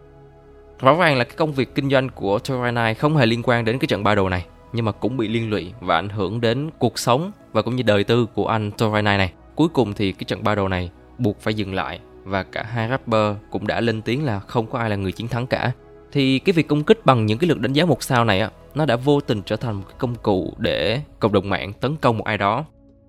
Rõ 0.79 0.93
ràng 0.93 1.17
là 1.17 1.23
cái 1.23 1.35
công 1.37 1.53
việc 1.53 1.75
kinh 1.75 1.89
doanh 1.89 2.09
của 2.09 2.39
Toranai 2.39 2.93
không 2.93 3.17
hề 3.17 3.25
liên 3.25 3.41
quan 3.43 3.65
đến 3.65 3.79
cái 3.79 3.87
trận 3.87 4.03
ba 4.03 4.15
đồ 4.15 4.29
này 4.29 4.45
nhưng 4.73 4.85
mà 4.85 4.91
cũng 4.91 5.17
bị 5.17 5.27
liên 5.27 5.49
lụy 5.49 5.73
và 5.79 5.95
ảnh 5.95 6.09
hưởng 6.09 6.41
đến 6.41 6.69
cuộc 6.79 6.99
sống 6.99 7.31
và 7.53 7.61
cũng 7.61 7.75
như 7.75 7.83
đời 7.83 8.03
tư 8.03 8.25
của 8.33 8.47
anh 8.47 8.71
Toranai 8.71 9.17
này. 9.17 9.33
Cuối 9.55 9.67
cùng 9.73 9.93
thì 9.93 10.11
cái 10.11 10.23
trận 10.23 10.43
ba 10.43 10.55
đồ 10.55 10.67
này 10.67 10.89
buộc 11.17 11.41
phải 11.41 11.53
dừng 11.53 11.73
lại 11.73 11.99
và 12.23 12.43
cả 12.43 12.63
hai 12.63 12.89
rapper 12.89 13.35
cũng 13.51 13.67
đã 13.67 13.81
lên 13.81 14.01
tiếng 14.01 14.25
là 14.25 14.39
không 14.39 14.67
có 14.67 14.79
ai 14.79 14.89
là 14.89 14.95
người 14.95 15.11
chiến 15.11 15.27
thắng 15.27 15.47
cả. 15.47 15.71
Thì 16.11 16.39
cái 16.39 16.53
việc 16.53 16.67
công 16.67 16.83
kích 16.83 17.05
bằng 17.05 17.25
những 17.25 17.37
cái 17.37 17.49
lượt 17.49 17.59
đánh 17.59 17.73
giá 17.73 17.85
một 17.85 18.03
sao 18.03 18.25
này 18.25 18.39
á, 18.39 18.49
nó 18.75 18.85
đã 18.85 18.95
vô 18.95 19.21
tình 19.21 19.41
trở 19.41 19.55
thành 19.55 19.75
một 19.75 19.83
cái 19.87 19.95
công 19.97 20.15
cụ 20.15 20.53
để 20.57 21.01
cộng 21.19 21.33
đồng 21.33 21.49
mạng 21.49 21.73
tấn 21.73 21.95
công 21.95 22.17
một 22.17 22.25
ai 22.25 22.37
đó 22.37 22.65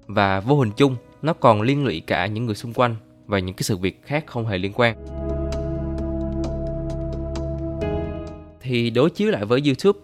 và 0.06 0.40
vô 0.40 0.58
hình 0.58 0.70
chung 0.76 0.96
nó 1.22 1.32
còn 1.32 1.62
liên 1.62 1.84
lụy 1.84 2.02
cả 2.06 2.26
những 2.26 2.46
người 2.46 2.54
xung 2.54 2.72
quanh 2.72 2.94
và 3.26 3.38
những 3.38 3.54
cái 3.54 3.62
sự 3.62 3.76
việc 3.76 4.00
khác 4.02 4.24
không 4.26 4.46
hề 4.46 4.58
liên 4.58 4.72
quan. 4.74 4.96
Thì 8.68 8.90
đối 8.90 9.10
chiếu 9.10 9.30
lại 9.30 9.44
với 9.44 9.62
YouTube, 9.64 9.98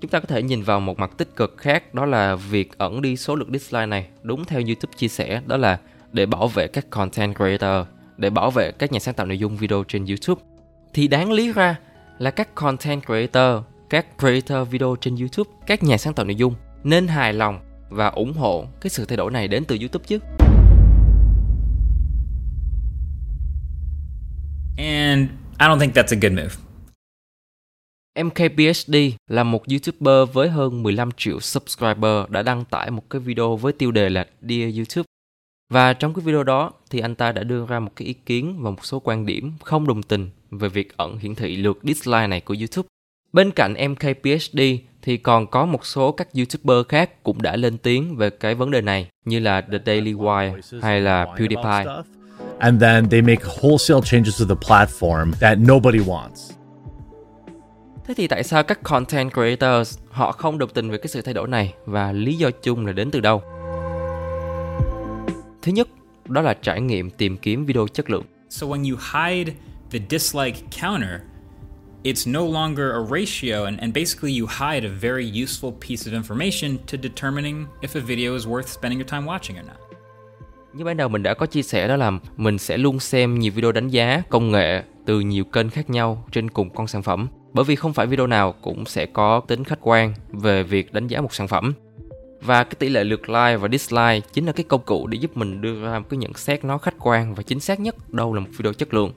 chúng 0.00 0.10
ta 0.10 0.20
có 0.20 0.26
thể 0.26 0.42
nhìn 0.42 0.62
vào 0.62 0.80
một 0.80 0.98
mặt 0.98 1.10
tích 1.18 1.36
cực 1.36 1.56
khác, 1.58 1.94
đó 1.94 2.06
là 2.06 2.34
việc 2.36 2.78
ẩn 2.78 3.02
đi 3.02 3.16
số 3.16 3.34
lượng 3.34 3.52
dislike 3.52 3.86
này. 3.86 4.06
Đúng 4.22 4.44
theo 4.44 4.60
YouTube 4.60 4.92
chia 4.96 5.08
sẻ, 5.08 5.40
đó 5.46 5.56
là 5.56 5.78
để 6.12 6.26
bảo 6.26 6.48
vệ 6.48 6.66
các 6.66 6.90
content 6.90 7.36
creator, 7.36 7.86
để 8.16 8.30
bảo 8.30 8.50
vệ 8.50 8.72
các 8.72 8.92
nhà 8.92 8.98
sáng 8.98 9.14
tạo 9.14 9.26
nội 9.26 9.38
dung 9.38 9.56
video 9.56 9.84
trên 9.88 10.04
YouTube. 10.06 10.42
Thì 10.94 11.08
đáng 11.08 11.32
lý 11.32 11.52
ra 11.52 11.76
là 12.18 12.30
các 12.30 12.54
content 12.54 13.02
creator, 13.06 13.62
các 13.90 14.06
creator 14.18 14.68
video 14.68 14.96
trên 15.00 15.16
YouTube, 15.16 15.50
các 15.66 15.82
nhà 15.82 15.96
sáng 15.96 16.14
tạo 16.14 16.26
nội 16.26 16.34
dung 16.34 16.54
nên 16.84 17.06
hài 17.06 17.32
lòng 17.32 17.60
và 17.88 18.06
ủng 18.08 18.32
hộ 18.32 18.66
cái 18.80 18.90
sự 18.90 19.04
thay 19.04 19.16
đổi 19.16 19.30
này 19.30 19.48
đến 19.48 19.64
từ 19.64 19.76
YouTube 19.80 20.04
chứ. 20.06 20.18
And 24.78 25.28
I 25.58 25.66
don't 25.66 25.78
think 25.78 25.92
that's 25.94 26.16
a 26.16 26.18
good 26.22 26.32
move. 26.32 26.65
MKBHD 28.24 28.96
là 29.30 29.44
một 29.44 29.62
YouTuber 29.68 30.34
với 30.34 30.48
hơn 30.48 30.82
15 30.82 31.10
triệu 31.16 31.40
subscriber 31.40 32.28
đã 32.28 32.42
đăng 32.42 32.64
tải 32.64 32.90
một 32.90 33.10
cái 33.10 33.20
video 33.20 33.56
với 33.56 33.72
tiêu 33.72 33.90
đề 33.90 34.08
là 34.08 34.26
Dear 34.42 34.76
YouTube. 34.76 35.04
Và 35.72 35.92
trong 35.92 36.14
cái 36.14 36.24
video 36.24 36.42
đó 36.42 36.72
thì 36.90 37.00
anh 37.00 37.14
ta 37.14 37.32
đã 37.32 37.42
đưa 37.42 37.66
ra 37.66 37.80
một 37.80 37.90
cái 37.96 38.08
ý 38.08 38.12
kiến 38.12 38.62
và 38.62 38.70
một 38.70 38.84
số 38.84 38.98
quan 38.98 39.26
điểm 39.26 39.52
không 39.64 39.86
đồng 39.86 40.02
tình 40.02 40.30
về 40.50 40.68
việc 40.68 40.96
ẩn 40.96 41.18
hiển 41.18 41.34
thị 41.34 41.56
lượt 41.56 41.78
dislike 41.82 42.26
này 42.26 42.40
của 42.40 42.54
YouTube. 42.58 42.88
Bên 43.32 43.50
cạnh 43.50 43.74
MKBHD 43.90 44.60
thì 45.02 45.16
còn 45.16 45.46
có 45.46 45.66
một 45.66 45.86
số 45.86 46.12
các 46.12 46.28
YouTuber 46.34 46.86
khác 46.88 47.22
cũng 47.22 47.42
đã 47.42 47.56
lên 47.56 47.78
tiếng 47.78 48.16
về 48.16 48.30
cái 48.30 48.54
vấn 48.54 48.70
đề 48.70 48.80
này, 48.80 49.08
như 49.24 49.38
là 49.38 49.60
The 49.60 49.78
Daily 49.86 50.12
Wire 50.12 50.60
hay 50.82 51.00
là 51.00 51.24
PewDiePie. 51.24 52.02
And 52.58 52.82
then 52.82 53.08
they 53.08 53.22
make 53.22 53.44
wholesale 53.44 54.00
changes 54.00 54.40
to 54.40 54.54
the 54.54 54.68
platform 54.68 55.32
that 55.40 55.58
nobody 55.58 55.98
wants. 55.98 56.65
Thế 58.06 58.14
thì 58.14 58.26
tại 58.26 58.44
sao 58.44 58.62
các 58.62 58.82
content 58.82 59.32
creators 59.32 59.98
họ 60.10 60.32
không 60.32 60.58
đồng 60.58 60.70
tình 60.70 60.90
về 60.90 60.98
cái 60.98 61.08
sự 61.08 61.22
thay 61.22 61.34
đổi 61.34 61.48
này 61.48 61.74
và 61.86 62.12
lý 62.12 62.34
do 62.34 62.50
chung 62.50 62.86
là 62.86 62.92
đến 62.92 63.10
từ 63.10 63.20
đâu? 63.20 63.42
Thứ 65.62 65.72
nhất, 65.72 65.88
đó 66.28 66.42
là 66.42 66.54
trải 66.54 66.80
nghiệm 66.80 67.10
tìm 67.10 67.36
kiếm 67.36 67.66
video 67.66 67.86
chất 67.92 68.10
lượng. 68.10 68.24
So 68.50 68.66
when 68.66 68.90
you 68.90 68.98
hide 69.12 69.52
the 69.90 69.98
dislike 70.10 70.58
counter, 70.82 71.20
it's 72.02 72.32
no 72.32 72.40
longer 72.60 72.90
a 72.92 73.00
ratio 73.10 73.64
and, 73.64 73.80
and 73.80 73.94
basically 73.94 74.40
you 74.40 74.48
hide 74.48 74.88
a 74.88 74.92
very 75.00 75.44
useful 75.44 75.72
piece 75.88 76.10
of 76.10 76.22
information 76.22 76.76
to 76.76 76.98
determining 77.02 77.66
if 77.80 78.00
a 78.00 78.04
video 78.06 78.34
is 78.34 78.46
worth 78.46 78.66
spending 78.66 78.98
your 79.00 79.10
time 79.10 79.26
watching 79.26 79.56
or 79.56 79.66
not. 79.66 79.76
Như 80.72 80.84
ban 80.84 80.96
đầu 80.96 81.08
mình 81.08 81.22
đã 81.22 81.34
có 81.34 81.46
chia 81.46 81.62
sẻ 81.62 81.88
đó 81.88 81.96
là 81.96 82.12
mình 82.36 82.58
sẽ 82.58 82.76
luôn 82.76 83.00
xem 83.00 83.38
nhiều 83.38 83.52
video 83.52 83.72
đánh 83.72 83.88
giá 83.88 84.22
công 84.28 84.50
nghệ 84.52 84.82
từ 85.06 85.20
nhiều 85.20 85.44
kênh 85.44 85.70
khác 85.70 85.90
nhau 85.90 86.24
trên 86.32 86.50
cùng 86.50 86.70
con 86.70 86.86
sản 86.86 87.02
phẩm, 87.02 87.28
bởi 87.52 87.64
vì 87.64 87.76
không 87.76 87.92
phải 87.92 88.06
video 88.06 88.26
nào 88.26 88.54
cũng 88.62 88.84
sẽ 88.84 89.06
có 89.06 89.40
tính 89.40 89.64
khách 89.64 89.78
quan 89.80 90.14
về 90.32 90.62
việc 90.62 90.92
đánh 90.92 91.06
giá 91.06 91.20
một 91.20 91.34
sản 91.34 91.48
phẩm. 91.48 91.74
Và 92.40 92.64
cái 92.64 92.74
tỷ 92.78 92.88
lệ 92.88 93.04
lượt 93.04 93.28
like 93.28 93.56
và 93.56 93.68
dislike 93.68 94.20
chính 94.32 94.46
là 94.46 94.52
cái 94.52 94.64
công 94.64 94.82
cụ 94.84 95.06
để 95.06 95.18
giúp 95.18 95.36
mình 95.36 95.60
đưa 95.60 95.84
ra 95.84 95.98
một 95.98 96.06
cái 96.08 96.18
nhận 96.18 96.34
xét 96.34 96.64
nó 96.64 96.78
khách 96.78 96.94
quan 97.00 97.34
và 97.34 97.42
chính 97.42 97.60
xác 97.60 97.80
nhất, 97.80 98.12
đâu 98.12 98.34
là 98.34 98.40
một 98.40 98.48
video 98.58 98.72
chất 98.72 98.94
lượng. 98.94 99.12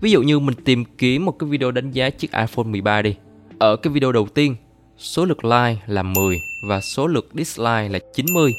Ví 0.00 0.10
dụ 0.10 0.22
như 0.22 0.38
mình 0.38 0.54
tìm 0.64 0.84
kiếm 0.98 1.24
một 1.24 1.38
cái 1.38 1.50
video 1.50 1.70
đánh 1.70 1.90
giá 1.90 2.10
chiếc 2.10 2.32
iPhone 2.32 2.64
13 2.64 3.02
đi. 3.02 3.16
Ở 3.58 3.76
cái 3.76 3.92
video 3.92 4.12
đầu 4.12 4.26
tiên, 4.34 4.56
số 4.98 5.24
lượt 5.24 5.44
like 5.44 5.76
là 5.86 6.02
10 6.02 6.40
và 6.68 6.80
số 6.80 7.06
lượt 7.06 7.28
dislike 7.34 7.88
là 7.88 7.98
90 8.14 8.54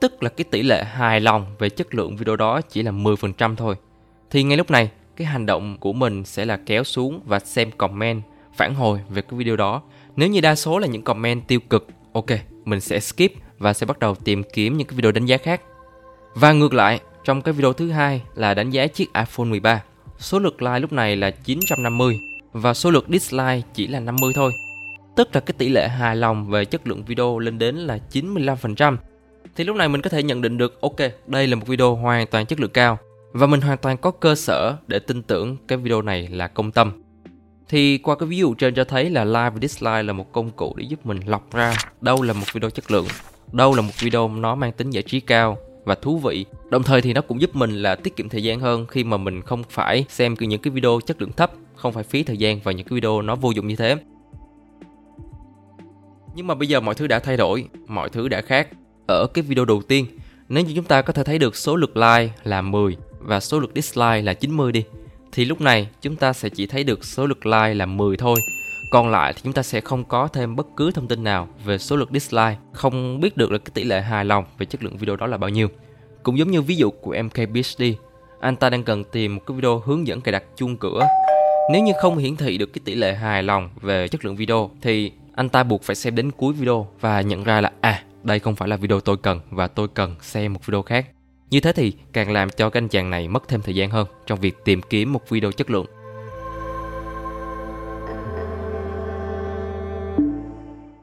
tức 0.00 0.22
là 0.22 0.28
cái 0.28 0.44
tỷ 0.50 0.62
lệ 0.62 0.84
hài 0.84 1.20
lòng 1.20 1.46
về 1.58 1.68
chất 1.68 1.94
lượng 1.94 2.16
video 2.16 2.36
đó 2.36 2.60
chỉ 2.60 2.82
là 2.82 2.92
10% 2.92 3.56
thôi. 3.56 3.74
Thì 4.30 4.42
ngay 4.42 4.56
lúc 4.56 4.70
này 4.70 4.90
cái 5.16 5.26
hành 5.26 5.46
động 5.46 5.76
của 5.80 5.92
mình 5.92 6.24
sẽ 6.24 6.44
là 6.44 6.56
kéo 6.66 6.84
xuống 6.84 7.20
và 7.24 7.38
xem 7.38 7.70
comment 7.70 8.22
phản 8.56 8.74
hồi 8.74 9.00
về 9.08 9.22
cái 9.22 9.38
video 9.38 9.56
đó. 9.56 9.82
Nếu 10.16 10.28
như 10.28 10.40
đa 10.40 10.54
số 10.54 10.78
là 10.78 10.86
những 10.86 11.02
comment 11.02 11.48
tiêu 11.48 11.60
cực, 11.70 11.86
ok, 12.12 12.26
mình 12.64 12.80
sẽ 12.80 13.00
skip 13.00 13.32
và 13.58 13.72
sẽ 13.72 13.86
bắt 13.86 13.98
đầu 13.98 14.14
tìm 14.14 14.42
kiếm 14.52 14.76
những 14.76 14.86
cái 14.86 14.96
video 14.96 15.12
đánh 15.12 15.26
giá 15.26 15.36
khác. 15.36 15.60
Và 16.34 16.52
ngược 16.52 16.74
lại, 16.74 17.00
trong 17.24 17.42
cái 17.42 17.54
video 17.54 17.72
thứ 17.72 17.90
hai 17.90 18.22
là 18.34 18.54
đánh 18.54 18.70
giá 18.70 18.86
chiếc 18.86 19.14
iPhone 19.14 19.46
13. 19.46 19.82
Số 20.18 20.38
lượt 20.38 20.62
like 20.62 20.78
lúc 20.78 20.92
này 20.92 21.16
là 21.16 21.30
950 21.30 22.18
và 22.52 22.74
số 22.74 22.90
lượt 22.90 23.06
dislike 23.08 23.62
chỉ 23.74 23.86
là 23.86 24.00
50 24.00 24.32
thôi. 24.34 24.52
Tức 25.16 25.28
là 25.32 25.40
cái 25.40 25.54
tỷ 25.58 25.68
lệ 25.68 25.88
hài 25.88 26.16
lòng 26.16 26.50
về 26.50 26.64
chất 26.64 26.86
lượng 26.86 27.04
video 27.04 27.38
lên 27.38 27.58
đến 27.58 27.76
là 27.76 27.98
95%. 28.12 28.96
Thì 29.56 29.64
lúc 29.64 29.76
này 29.76 29.88
mình 29.88 30.02
có 30.02 30.10
thể 30.10 30.22
nhận 30.22 30.42
định 30.42 30.58
được 30.58 30.80
ok, 30.80 30.96
đây 31.26 31.46
là 31.46 31.56
một 31.56 31.66
video 31.66 31.94
hoàn 31.94 32.26
toàn 32.26 32.46
chất 32.46 32.60
lượng 32.60 32.70
cao 32.70 32.98
và 33.36 33.46
mình 33.46 33.60
hoàn 33.60 33.78
toàn 33.78 33.96
có 33.96 34.10
cơ 34.10 34.34
sở 34.34 34.76
để 34.86 34.98
tin 34.98 35.22
tưởng 35.22 35.56
cái 35.68 35.78
video 35.78 36.02
này 36.02 36.28
là 36.28 36.48
công 36.48 36.70
tâm. 36.70 37.02
Thì 37.68 37.98
qua 37.98 38.16
cái 38.16 38.26
ví 38.26 38.36
dụ 38.38 38.54
trên 38.54 38.74
cho 38.74 38.84
thấy 38.84 39.10
là 39.10 39.24
like 39.24 39.50
và 39.50 39.56
dislike 39.62 40.02
là 40.02 40.12
một 40.12 40.32
công 40.32 40.50
cụ 40.50 40.74
để 40.76 40.84
giúp 40.88 41.06
mình 41.06 41.20
lọc 41.26 41.54
ra 41.54 41.74
đâu 42.00 42.22
là 42.22 42.32
một 42.32 42.46
video 42.52 42.70
chất 42.70 42.90
lượng, 42.90 43.06
đâu 43.52 43.74
là 43.74 43.82
một 43.82 43.92
video 44.00 44.28
nó 44.28 44.54
mang 44.54 44.72
tính 44.72 44.90
giải 44.90 45.02
trí 45.02 45.20
cao 45.20 45.58
và 45.84 45.94
thú 45.94 46.18
vị. 46.18 46.44
Đồng 46.70 46.82
thời 46.82 47.02
thì 47.02 47.12
nó 47.12 47.20
cũng 47.20 47.40
giúp 47.40 47.56
mình 47.56 47.70
là 47.70 47.94
tiết 47.94 48.16
kiệm 48.16 48.28
thời 48.28 48.42
gian 48.42 48.60
hơn 48.60 48.86
khi 48.86 49.04
mà 49.04 49.16
mình 49.16 49.42
không 49.42 49.62
phải 49.70 50.04
xem 50.08 50.34
những 50.40 50.60
cái 50.60 50.70
video 50.70 51.00
chất 51.06 51.22
lượng 51.22 51.32
thấp, 51.32 51.52
không 51.74 51.92
phải 51.92 52.04
phí 52.04 52.22
thời 52.22 52.36
gian 52.36 52.60
vào 52.60 52.72
những 52.72 52.86
cái 52.86 52.94
video 52.94 53.22
nó 53.22 53.34
vô 53.34 53.50
dụng 53.50 53.66
như 53.66 53.76
thế. 53.76 53.96
Nhưng 56.34 56.46
mà 56.46 56.54
bây 56.54 56.68
giờ 56.68 56.80
mọi 56.80 56.94
thứ 56.94 57.06
đã 57.06 57.18
thay 57.18 57.36
đổi, 57.36 57.68
mọi 57.86 58.08
thứ 58.08 58.28
đã 58.28 58.40
khác. 58.40 58.68
Ở 59.08 59.26
cái 59.26 59.42
video 59.42 59.64
đầu 59.64 59.82
tiên, 59.88 60.06
nếu 60.48 60.64
như 60.64 60.72
chúng 60.76 60.84
ta 60.84 61.02
có 61.02 61.12
thể 61.12 61.24
thấy 61.24 61.38
được 61.38 61.56
số 61.56 61.76
lượt 61.76 61.96
like 61.96 62.32
là 62.44 62.62
10 62.62 62.96
và 63.26 63.40
số 63.40 63.60
lượt 63.60 63.70
dislike 63.74 64.22
là 64.22 64.34
90 64.34 64.72
đi, 64.72 64.84
thì 65.32 65.44
lúc 65.44 65.60
này 65.60 65.88
chúng 66.02 66.16
ta 66.16 66.32
sẽ 66.32 66.48
chỉ 66.48 66.66
thấy 66.66 66.84
được 66.84 67.04
số 67.04 67.26
lượt 67.26 67.46
like 67.46 67.74
là 67.74 67.86
10 67.86 68.16
thôi. 68.16 68.38
Còn 68.90 69.10
lại 69.10 69.32
thì 69.32 69.40
chúng 69.44 69.52
ta 69.52 69.62
sẽ 69.62 69.80
không 69.80 70.04
có 70.04 70.28
thêm 70.28 70.56
bất 70.56 70.66
cứ 70.76 70.90
thông 70.90 71.08
tin 71.08 71.24
nào 71.24 71.48
về 71.64 71.78
số 71.78 71.96
lượt 71.96 72.08
dislike, 72.12 72.56
không 72.72 73.20
biết 73.20 73.36
được 73.36 73.52
là 73.52 73.58
cái 73.58 73.70
tỷ 73.74 73.84
lệ 73.84 74.00
hài 74.00 74.24
lòng 74.24 74.44
về 74.58 74.66
chất 74.66 74.82
lượng 74.82 74.96
video 74.96 75.16
đó 75.16 75.26
là 75.26 75.36
bao 75.36 75.50
nhiêu. 75.50 75.68
Cũng 76.22 76.38
giống 76.38 76.50
như 76.50 76.62
ví 76.62 76.76
dụ 76.76 76.90
của 76.90 77.16
MKBHD, 77.22 77.82
anh 78.40 78.56
ta 78.56 78.70
đang 78.70 78.84
cần 78.84 79.04
tìm 79.04 79.34
một 79.34 79.42
cái 79.46 79.54
video 79.54 79.78
hướng 79.78 80.06
dẫn 80.06 80.20
cài 80.20 80.32
đặt 80.32 80.44
chuông 80.56 80.76
cửa. 80.76 81.00
Nếu 81.72 81.82
như 81.82 81.92
không 82.02 82.18
hiển 82.18 82.36
thị 82.36 82.58
được 82.58 82.72
cái 82.72 82.80
tỷ 82.84 82.94
lệ 82.94 83.14
hài 83.14 83.42
lòng 83.42 83.70
về 83.80 84.08
chất 84.08 84.24
lượng 84.24 84.36
video 84.36 84.70
thì 84.82 85.12
anh 85.34 85.48
ta 85.48 85.62
buộc 85.62 85.82
phải 85.82 85.96
xem 85.96 86.14
đến 86.14 86.30
cuối 86.30 86.52
video 86.52 86.88
và 87.00 87.20
nhận 87.20 87.44
ra 87.44 87.60
là 87.60 87.72
à 87.80 88.02
đây 88.22 88.38
không 88.38 88.56
phải 88.56 88.68
là 88.68 88.76
video 88.76 89.00
tôi 89.00 89.16
cần 89.16 89.40
và 89.50 89.66
tôi 89.66 89.88
cần 89.88 90.14
xem 90.20 90.52
một 90.52 90.66
video 90.66 90.82
khác. 90.82 91.15
Như 91.50 91.60
thế 91.60 91.72
thì 91.72 91.92
càng 92.12 92.32
làm 92.32 92.50
cho 92.50 92.70
anh 92.72 92.88
chàng 92.88 93.10
này 93.10 93.28
mất 93.28 93.48
thêm 93.48 93.62
thời 93.62 93.74
gian 93.74 93.90
hơn 93.90 94.06
trong 94.26 94.40
việc 94.40 94.64
tìm 94.64 94.80
kiếm 94.90 95.12
một 95.12 95.30
video 95.30 95.52
chất 95.52 95.70
lượng. 95.70 95.86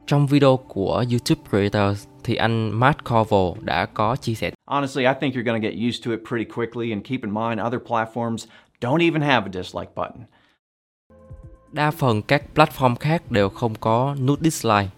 Trong 0.06 0.26
video 0.26 0.56
của 0.56 1.04
YouTube 1.10 1.42
Creators 1.50 2.06
thì 2.24 2.34
anh 2.34 2.80
Matt 2.80 3.04
Corvo 3.04 3.54
đã 3.60 3.86
có 3.86 4.16
chia 4.16 4.34
sẻ 4.34 4.50
Honestly, 4.66 5.04
I 5.04 5.12
think 5.20 5.34
you're 5.34 5.44
going 5.44 5.62
to 5.62 5.68
get 5.68 5.88
used 5.88 6.06
to 6.06 6.10
it 6.10 6.20
pretty 6.28 6.50
quickly 6.54 6.90
and 6.90 7.04
keep 7.04 7.20
in 7.22 7.34
mind 7.34 7.60
other 7.66 7.80
platforms 7.86 8.46
don't 8.80 9.10
even 9.10 9.20
have 9.20 9.46
a 9.46 9.62
dislike 9.62 9.90
button. 9.96 10.24
Đa 11.72 11.90
phần 11.90 12.22
các 12.22 12.42
platform 12.54 12.94
khác 12.96 13.30
đều 13.30 13.48
không 13.48 13.74
có 13.80 14.16
nút 14.26 14.40
dislike. 14.40 14.88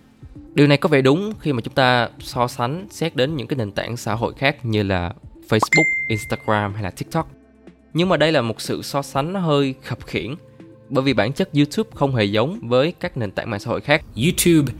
Điều 0.54 0.66
này 0.66 0.76
có 0.76 0.88
vẻ 0.88 1.02
đúng 1.02 1.32
khi 1.40 1.52
mà 1.52 1.60
chúng 1.60 1.74
ta 1.74 2.08
so 2.18 2.48
sánh 2.48 2.86
xét 2.90 3.16
đến 3.16 3.36
những 3.36 3.46
cái 3.46 3.56
nền 3.56 3.72
tảng 3.72 3.96
xã 3.96 4.14
hội 4.14 4.34
khác 4.34 4.64
như 4.64 4.82
là 4.82 5.12
Facebook, 5.48 5.84
Instagram 6.08 6.74
hay 6.74 6.82
là 6.82 6.90
TikTok. 6.90 7.30
Nhưng 7.92 8.08
mà 8.08 8.16
đây 8.16 8.32
là 8.32 8.42
một 8.42 8.60
sự 8.60 8.82
so 8.82 9.02
sánh 9.02 9.32
nó 9.32 9.40
hơi 9.40 9.74
khập 9.82 10.06
khiển 10.06 10.34
bởi 10.88 11.04
vì 11.04 11.12
bản 11.14 11.32
chất 11.32 11.50
YouTube 11.54 11.90
không 11.94 12.14
hề 12.14 12.24
giống 12.24 12.58
với 12.62 12.92
các 13.00 13.16
nền 13.16 13.30
tảng 13.30 13.50
mạng 13.50 13.60
xã 13.60 13.70
hội 13.70 13.80
khác. 13.80 14.04
YouTube 14.16 14.72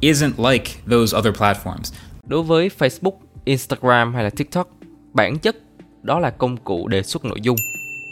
isn't 0.00 0.50
like 0.50 0.70
those 0.90 1.18
other 1.18 1.34
platforms. 1.34 1.94
Đối 2.26 2.42
với 2.42 2.70
Facebook, 2.78 3.12
Instagram 3.44 4.14
hay 4.14 4.24
là 4.24 4.30
TikTok, 4.30 4.68
bản 5.12 5.38
chất 5.38 5.56
đó 6.02 6.18
là 6.18 6.30
công 6.30 6.56
cụ 6.56 6.88
đề 6.88 7.02
xuất 7.02 7.24
nội 7.24 7.40
dung. 7.42 7.56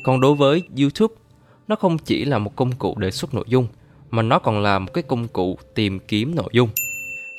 Còn 0.05 0.21
đối 0.21 0.35
với 0.35 0.63
YouTube, 0.79 1.15
nó 1.69 1.77
không 1.77 1.99
chỉ 1.99 2.25
là 2.25 2.39
một 2.39 2.57
công 2.57 2.73
cụ 2.73 2.95
đề 2.99 3.11
xuất 3.11 3.35
nội 3.35 3.45
dung 3.49 3.67
mà 4.11 4.23
nó 4.23 4.39
còn 4.39 4.63
là 4.63 4.79
một 4.79 4.93
cái 4.95 5.03
công 5.03 5.29
cụ 5.29 5.59
tìm 5.75 5.99
kiếm 6.09 6.35
nội 6.35 6.49
dung. 6.53 6.69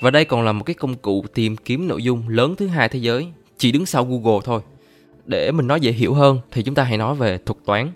Và 0.01 0.11
đây 0.11 0.25
còn 0.25 0.43
là 0.43 0.51
một 0.51 0.63
cái 0.63 0.73
công 0.73 0.95
cụ 0.95 1.25
tìm 1.33 1.55
kiếm 1.57 1.87
nội 1.87 2.03
dung 2.03 2.29
lớn 2.29 2.55
thứ 2.55 2.67
hai 2.67 2.89
thế 2.89 2.99
giới, 2.99 3.27
chỉ 3.57 3.71
đứng 3.71 3.85
sau 3.85 4.05
Google 4.05 4.39
thôi. 4.43 4.61
Để 5.25 5.51
mình 5.51 5.67
nói 5.67 5.81
dễ 5.81 5.91
hiểu 5.91 6.13
hơn 6.13 6.39
thì 6.51 6.63
chúng 6.63 6.75
ta 6.75 6.83
hãy 6.83 6.97
nói 6.97 7.15
về 7.15 7.37
thuật 7.37 7.57
toán. 7.65 7.91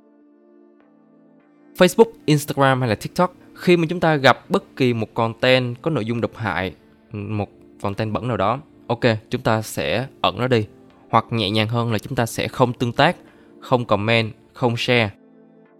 Facebook, 1.78 2.12
Instagram 2.25 2.80
hay 2.80 2.89
là 2.89 2.96
TikTok 2.96 3.36
khi 3.54 3.78
mà 3.78 3.86
chúng 3.89 4.00
ta 4.00 4.16
gặp 4.16 4.50
bất 4.50 4.75
kỳ 4.75 4.94
một 4.94 5.13
content 5.13 5.82
có 5.82 5.92
nội 5.92 6.06
dung 6.06 6.22
độc 6.22 6.36
hại, 6.36 6.74
một 7.12 7.50
content 7.82 8.13
bẩn 8.13 8.28
nào 8.28 8.38
đó, 8.38 8.60
ok, 8.88 9.00
chúng 9.30 9.42
ta 9.42 9.62
sẽ 9.62 10.08
ẩn 10.22 10.38
nó 10.38 10.48
đi. 10.48 10.66
Hoặc 11.10 11.25
nhẹ 11.32 11.50
nhàng 11.50 11.68
hơn 11.68 11.92
là 11.92 12.00
chúng 12.00 12.16
ta 12.16 12.25
sẽ 12.25 12.48
không 12.48 12.74
tương 12.74 12.94
tác, 12.94 13.16
không 13.60 13.86
comment, 13.86 14.32
không 14.54 14.78
share. 14.78 15.12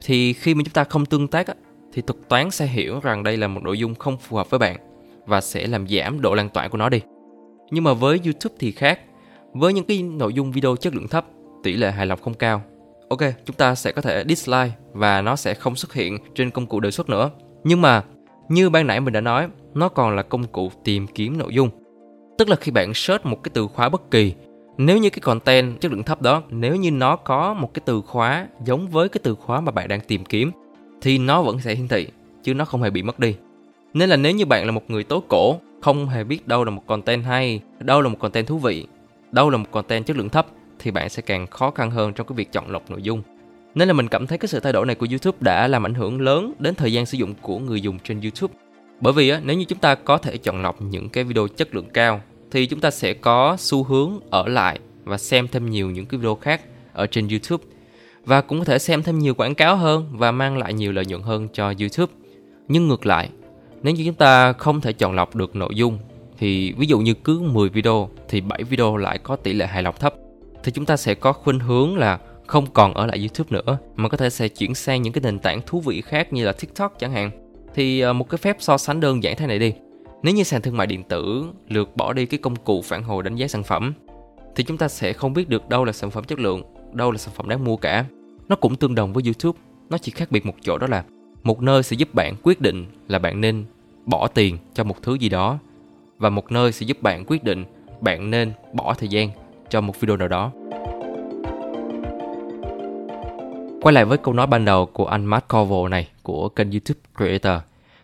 Thì 0.01 0.33
khi 0.33 0.53
mà 0.53 0.62
chúng 0.65 0.74
ta 0.74 0.83
không 0.83 1.05
tương 1.05 1.27
tác 1.27 1.48
thì 1.93 2.01
thuật 2.01 2.29
toán 2.29 2.51
sẽ 2.51 2.65
hiểu 2.65 3.00
rằng 3.03 3.24
đây 3.24 3.38
là 3.38 3.48
một 3.48 3.63
nội 3.63 3.79
dung 3.79 3.95
không 3.95 4.17
phù 4.17 4.38
hợp 4.38 4.50
với 4.50 4.59
bạn 4.59 4.77
và 5.25 5.41
sẽ 5.41 5.67
làm 5.67 5.88
giảm 5.88 6.21
độ 6.21 6.33
lan 6.33 6.50
tỏa 6.50 6.67
của 6.67 6.77
nó 6.77 6.89
đi. 6.89 7.01
Nhưng 7.71 7.83
mà 7.83 7.93
với 7.93 8.19
YouTube 8.24 8.55
thì 8.59 8.71
khác. 8.71 9.00
Với 9.53 9.73
những 9.73 9.85
cái 9.85 10.03
nội 10.03 10.33
dung 10.33 10.51
video 10.51 10.75
chất 10.75 10.95
lượng 10.95 11.07
thấp, 11.07 11.25
tỷ 11.63 11.73
lệ 11.73 11.91
hài 11.91 12.05
lòng 12.05 12.19
không 12.21 12.33
cao. 12.33 12.61
Ok, 13.09 13.19
chúng 13.45 13.55
ta 13.55 13.75
sẽ 13.75 13.91
có 13.91 14.01
thể 14.01 14.23
dislike 14.29 14.71
và 14.93 15.21
nó 15.21 15.35
sẽ 15.35 15.53
không 15.53 15.75
xuất 15.75 15.93
hiện 15.93 16.17
trên 16.35 16.51
công 16.51 16.65
cụ 16.65 16.79
đề 16.79 16.91
xuất 16.91 17.09
nữa. 17.09 17.29
Nhưng 17.63 17.81
mà 17.81 18.03
như 18.49 18.69
ban 18.69 18.87
nãy 18.87 18.99
mình 18.99 19.13
đã 19.13 19.21
nói, 19.21 19.47
nó 19.73 19.89
còn 19.89 20.15
là 20.15 20.21
công 20.21 20.43
cụ 20.43 20.71
tìm 20.83 21.07
kiếm 21.07 21.37
nội 21.37 21.53
dung. 21.53 21.69
Tức 22.37 22.49
là 22.49 22.55
khi 22.55 22.71
bạn 22.71 22.93
search 22.93 23.25
một 23.25 23.43
cái 23.43 23.51
từ 23.53 23.67
khóa 23.67 23.89
bất 23.89 24.11
kỳ, 24.11 24.33
nếu 24.77 24.97
như 24.97 25.09
cái 25.09 25.19
content 25.19 25.81
chất 25.81 25.91
lượng 25.91 26.03
thấp 26.03 26.21
đó, 26.21 26.43
nếu 26.49 26.75
như 26.75 26.91
nó 26.91 27.15
có 27.15 27.53
một 27.53 27.73
cái 27.73 27.81
từ 27.85 28.01
khóa 28.01 28.47
giống 28.65 28.87
với 28.87 29.09
cái 29.09 29.19
từ 29.23 29.35
khóa 29.35 29.61
mà 29.61 29.71
bạn 29.71 29.87
đang 29.87 29.99
tìm 29.99 30.25
kiếm 30.25 30.51
thì 31.01 31.17
nó 31.17 31.41
vẫn 31.41 31.59
sẽ 31.59 31.75
hiển 31.75 31.87
thị 31.87 32.07
chứ 32.43 32.53
nó 32.53 32.65
không 32.65 32.81
hề 32.81 32.89
bị 32.89 33.03
mất 33.03 33.19
đi. 33.19 33.35
Nên 33.93 34.09
là 34.09 34.15
nếu 34.15 34.31
như 34.31 34.45
bạn 34.45 34.65
là 34.65 34.71
một 34.71 34.83
người 34.87 35.03
tối 35.03 35.19
cổ, 35.27 35.59
không 35.81 36.09
hề 36.09 36.23
biết 36.23 36.47
đâu 36.47 36.63
là 36.63 36.71
một 36.71 36.87
content 36.87 37.23
hay, 37.23 37.61
đâu 37.79 38.01
là 38.01 38.09
một 38.09 38.19
content 38.19 38.47
thú 38.47 38.57
vị, 38.57 38.87
đâu 39.31 39.50
là 39.50 39.57
một 39.57 39.71
content 39.71 40.05
chất 40.05 40.17
lượng 40.17 40.29
thấp 40.29 40.48
thì 40.79 40.91
bạn 40.91 41.09
sẽ 41.09 41.21
càng 41.21 41.48
khó 41.48 41.71
khăn 41.71 41.91
hơn 41.91 42.13
trong 42.13 42.27
cái 42.27 42.36
việc 42.36 42.51
chọn 42.51 42.71
lọc 42.71 42.91
nội 42.91 43.01
dung. 43.01 43.21
Nên 43.75 43.88
là 43.88 43.93
mình 43.93 44.07
cảm 44.07 44.27
thấy 44.27 44.38
cái 44.38 44.48
sự 44.48 44.59
thay 44.59 44.74
đổi 44.74 44.86
này 44.86 44.95
của 44.95 45.07
YouTube 45.09 45.38
đã 45.41 45.67
làm 45.67 45.86
ảnh 45.86 45.93
hưởng 45.93 46.21
lớn 46.21 46.53
đến 46.59 46.75
thời 46.75 46.93
gian 46.93 47.05
sử 47.05 47.17
dụng 47.17 47.33
của 47.41 47.59
người 47.59 47.81
dùng 47.81 48.00
trên 48.00 48.21
YouTube. 48.21 48.53
Bởi 49.01 49.13
vì 49.13 49.29
á, 49.29 49.41
nếu 49.43 49.57
như 49.57 49.65
chúng 49.65 49.79
ta 49.79 49.95
có 49.95 50.17
thể 50.17 50.38
chọn 50.38 50.62
lọc 50.62 50.81
những 50.81 51.09
cái 51.09 51.24
video 51.24 51.48
chất 51.48 51.75
lượng 51.75 51.89
cao 51.93 52.21
thì 52.51 52.65
chúng 52.65 52.79
ta 52.79 52.91
sẽ 52.91 53.13
có 53.13 53.55
xu 53.59 53.83
hướng 53.83 54.19
ở 54.29 54.48
lại 54.48 54.79
và 55.03 55.17
xem 55.17 55.48
thêm 55.48 55.69
nhiều 55.69 55.89
những 55.89 56.05
cái 56.05 56.17
video 56.17 56.36
khác 56.36 56.62
ở 56.93 57.07
trên 57.07 57.27
YouTube 57.27 57.63
và 58.25 58.41
cũng 58.41 58.59
có 58.59 58.65
thể 58.65 58.79
xem 58.79 59.03
thêm 59.03 59.19
nhiều 59.19 59.33
quảng 59.33 59.55
cáo 59.55 59.75
hơn 59.75 60.07
và 60.12 60.31
mang 60.31 60.57
lại 60.57 60.74
nhiều 60.74 60.91
lợi 60.91 61.05
nhuận 61.05 61.21
hơn 61.21 61.48
cho 61.53 61.74
YouTube. 61.79 62.13
Nhưng 62.67 62.88
ngược 62.88 63.05
lại, 63.05 63.29
nếu 63.83 63.93
như 63.93 64.03
chúng 64.05 64.15
ta 64.15 64.53
không 64.53 64.81
thể 64.81 64.93
chọn 64.93 65.15
lọc 65.15 65.36
được 65.36 65.55
nội 65.55 65.75
dung 65.75 65.98
thì 66.39 66.72
ví 66.72 66.88
dụ 66.88 67.00
như 67.00 67.13
cứ 67.13 67.39
10 67.39 67.69
video 67.69 68.10
thì 68.29 68.41
7 68.41 68.63
video 68.63 68.98
lại 68.98 69.17
có 69.17 69.36
tỷ 69.36 69.53
lệ 69.53 69.65
hài 69.65 69.84
lòng 69.84 69.96
thấp 70.00 70.13
thì 70.63 70.72
chúng 70.72 70.86
ta 70.86 70.98
sẽ 70.98 71.13
có 71.13 71.34
khuynh 71.34 71.60
hướng 71.60 71.98
là 71.98 72.19
không 72.48 72.65
còn 72.74 72.93
ở 72.93 73.05
lại 73.05 73.17
YouTube 73.17 73.50
nữa 73.51 73.77
mà 73.96 74.10
có 74.10 74.17
thể 74.17 74.29
sẽ 74.29 74.48
chuyển 74.48 74.75
sang 74.75 75.01
những 75.01 75.13
cái 75.13 75.22
nền 75.22 75.39
tảng 75.39 75.62
thú 75.65 75.79
vị 75.79 76.01
khác 76.01 76.34
như 76.34 76.46
là 76.46 76.51
TikTok 76.51 77.00
chẳng 77.00 77.12
hạn. 77.12 77.31
Thì 77.74 78.00
ờ, 78.00 78.13
một 78.13 78.29
cái 78.29 78.38
phép 78.38 78.58
so 78.60 78.77
sánh 78.77 79.00
đơn 79.00 79.24
giản 79.24 79.36
thế 79.38 79.48
này 79.48 79.60
đi. 79.60 79.74
Nếu 80.24 80.34
như 80.34 80.43
sàn 80.43 80.62
thương 80.62 80.77
mại 80.77 80.88
điện 80.88 81.03
tử 81.03 81.46
lược 81.69 81.96
bỏ 81.96 82.13
đi 82.13 82.25
cái 82.25 82.38
công 82.38 82.55
cụ 82.55 82.81
phản 82.81 83.03
hồi 83.03 83.24
đánh 83.24 83.36
giá 83.36 83.48
sản 83.48 83.63
phẩm 83.63 83.93
thì 84.55 84.63
chúng 84.63 84.77
ta 84.77 84.88
sẽ 84.88 85.13
không 85.13 85.34
biết 85.34 85.50
được 85.50 85.69
đâu 85.69 85.86
là 85.86 85.91
sản 85.91 86.12
phẩm 86.12 86.24
chất 86.24 86.39
lượng, 86.39 86.63
đâu 86.93 87.12
là 87.12 87.17
sản 87.17 87.34
phẩm 87.36 87.50
đáng 87.50 87.63
mua 87.63 87.77
cả. 87.77 88.05
Nó 88.50 88.55
cũng 88.55 88.75
tương 88.75 88.96
đồng 88.96 89.13
với 89.13 89.24
YouTube, 89.25 89.60
nó 89.89 89.98
chỉ 89.98 90.12
khác 90.12 90.31
biệt 90.31 90.46
một 90.46 90.55
chỗ 90.62 90.77
đó 90.77 90.88
là 90.88 91.03
một 91.43 91.62
nơi 91.62 91.84
sẽ 91.84 91.96
giúp 91.96 92.13
bạn 92.13 92.36
quyết 92.43 92.62
định 92.62 92.86
là 93.08 93.19
bạn 93.19 93.41
nên 93.41 93.65
bỏ 94.05 94.27
tiền 94.27 94.58
cho 94.74 94.84
một 94.84 95.03
thứ 95.03 95.13
gì 95.13 95.29
đó 95.29 95.60
và 96.19 96.29
một 96.29 96.51
nơi 96.51 96.71
sẽ 96.71 96.85
giúp 96.85 97.01
bạn 97.01 97.23
quyết 97.27 97.43
định 97.43 97.65
bạn 98.01 98.31
nên 98.31 98.53
bỏ 98.73 98.93
thời 98.93 99.09
gian 99.09 99.29
cho 99.69 99.81
một 99.81 99.99
video 99.99 100.17
nào 100.17 100.27
đó. 100.27 100.51
Quay 103.81 103.93
lại 103.93 104.05
với 104.05 104.17
câu 104.17 104.33
nói 104.33 104.47
ban 104.47 104.65
đầu 104.65 104.85
của 104.85 105.05
anh 105.05 105.25
Matt 105.25 105.47
Corvo 105.47 105.88
này 105.88 106.07
của 106.23 106.49
kênh 106.49 106.71
YouTube 106.71 106.99
Creator 107.17 107.61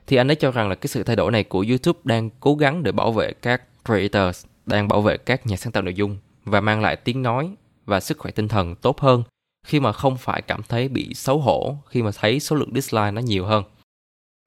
thì 0.07 0.17
anh 0.17 0.31
ấy 0.31 0.36
cho 0.36 0.51
rằng 0.51 0.69
là 0.69 0.75
cái 0.75 0.88
sự 0.88 1.03
thay 1.03 1.15
đổi 1.15 1.31
này 1.31 1.43
của 1.43 1.65
YouTube 1.67 2.00
đang 2.03 2.29
cố 2.39 2.55
gắng 2.55 2.84
để 2.84 2.91
bảo 2.91 3.12
vệ 3.12 3.34
các 3.34 3.62
creators, 3.86 4.45
đang 4.65 4.88
bảo 4.88 5.01
vệ 5.01 5.17
các 5.17 5.48
nhà 5.48 5.57
sáng 5.57 5.72
tạo 5.72 5.84
nội 5.84 5.93
dung 5.93 6.17
và 6.45 6.62
mang 6.62 6.81
lại 6.81 6.95
tiếng 6.95 7.22
nói 7.22 7.50
và 7.86 8.00
sức 8.00 8.17
khỏe 8.17 8.31
tinh 8.31 8.48
thần 8.48 8.75
tốt 8.75 9.01
hơn 9.01 9.24
khi 9.67 9.79
mà 9.79 9.91
không 9.91 10.17
phải 10.17 10.41
cảm 10.41 10.62
thấy 10.63 10.88
bị 10.88 11.13
xấu 11.13 11.39
hổ 11.39 11.77
khi 11.89 12.01
mà 12.01 12.12
thấy 12.19 12.39
số 12.39 12.55
lượng 12.55 12.72
dislike 12.75 13.12
nó 13.12 13.22
nhiều 13.22 13.45
hơn. 13.45 13.63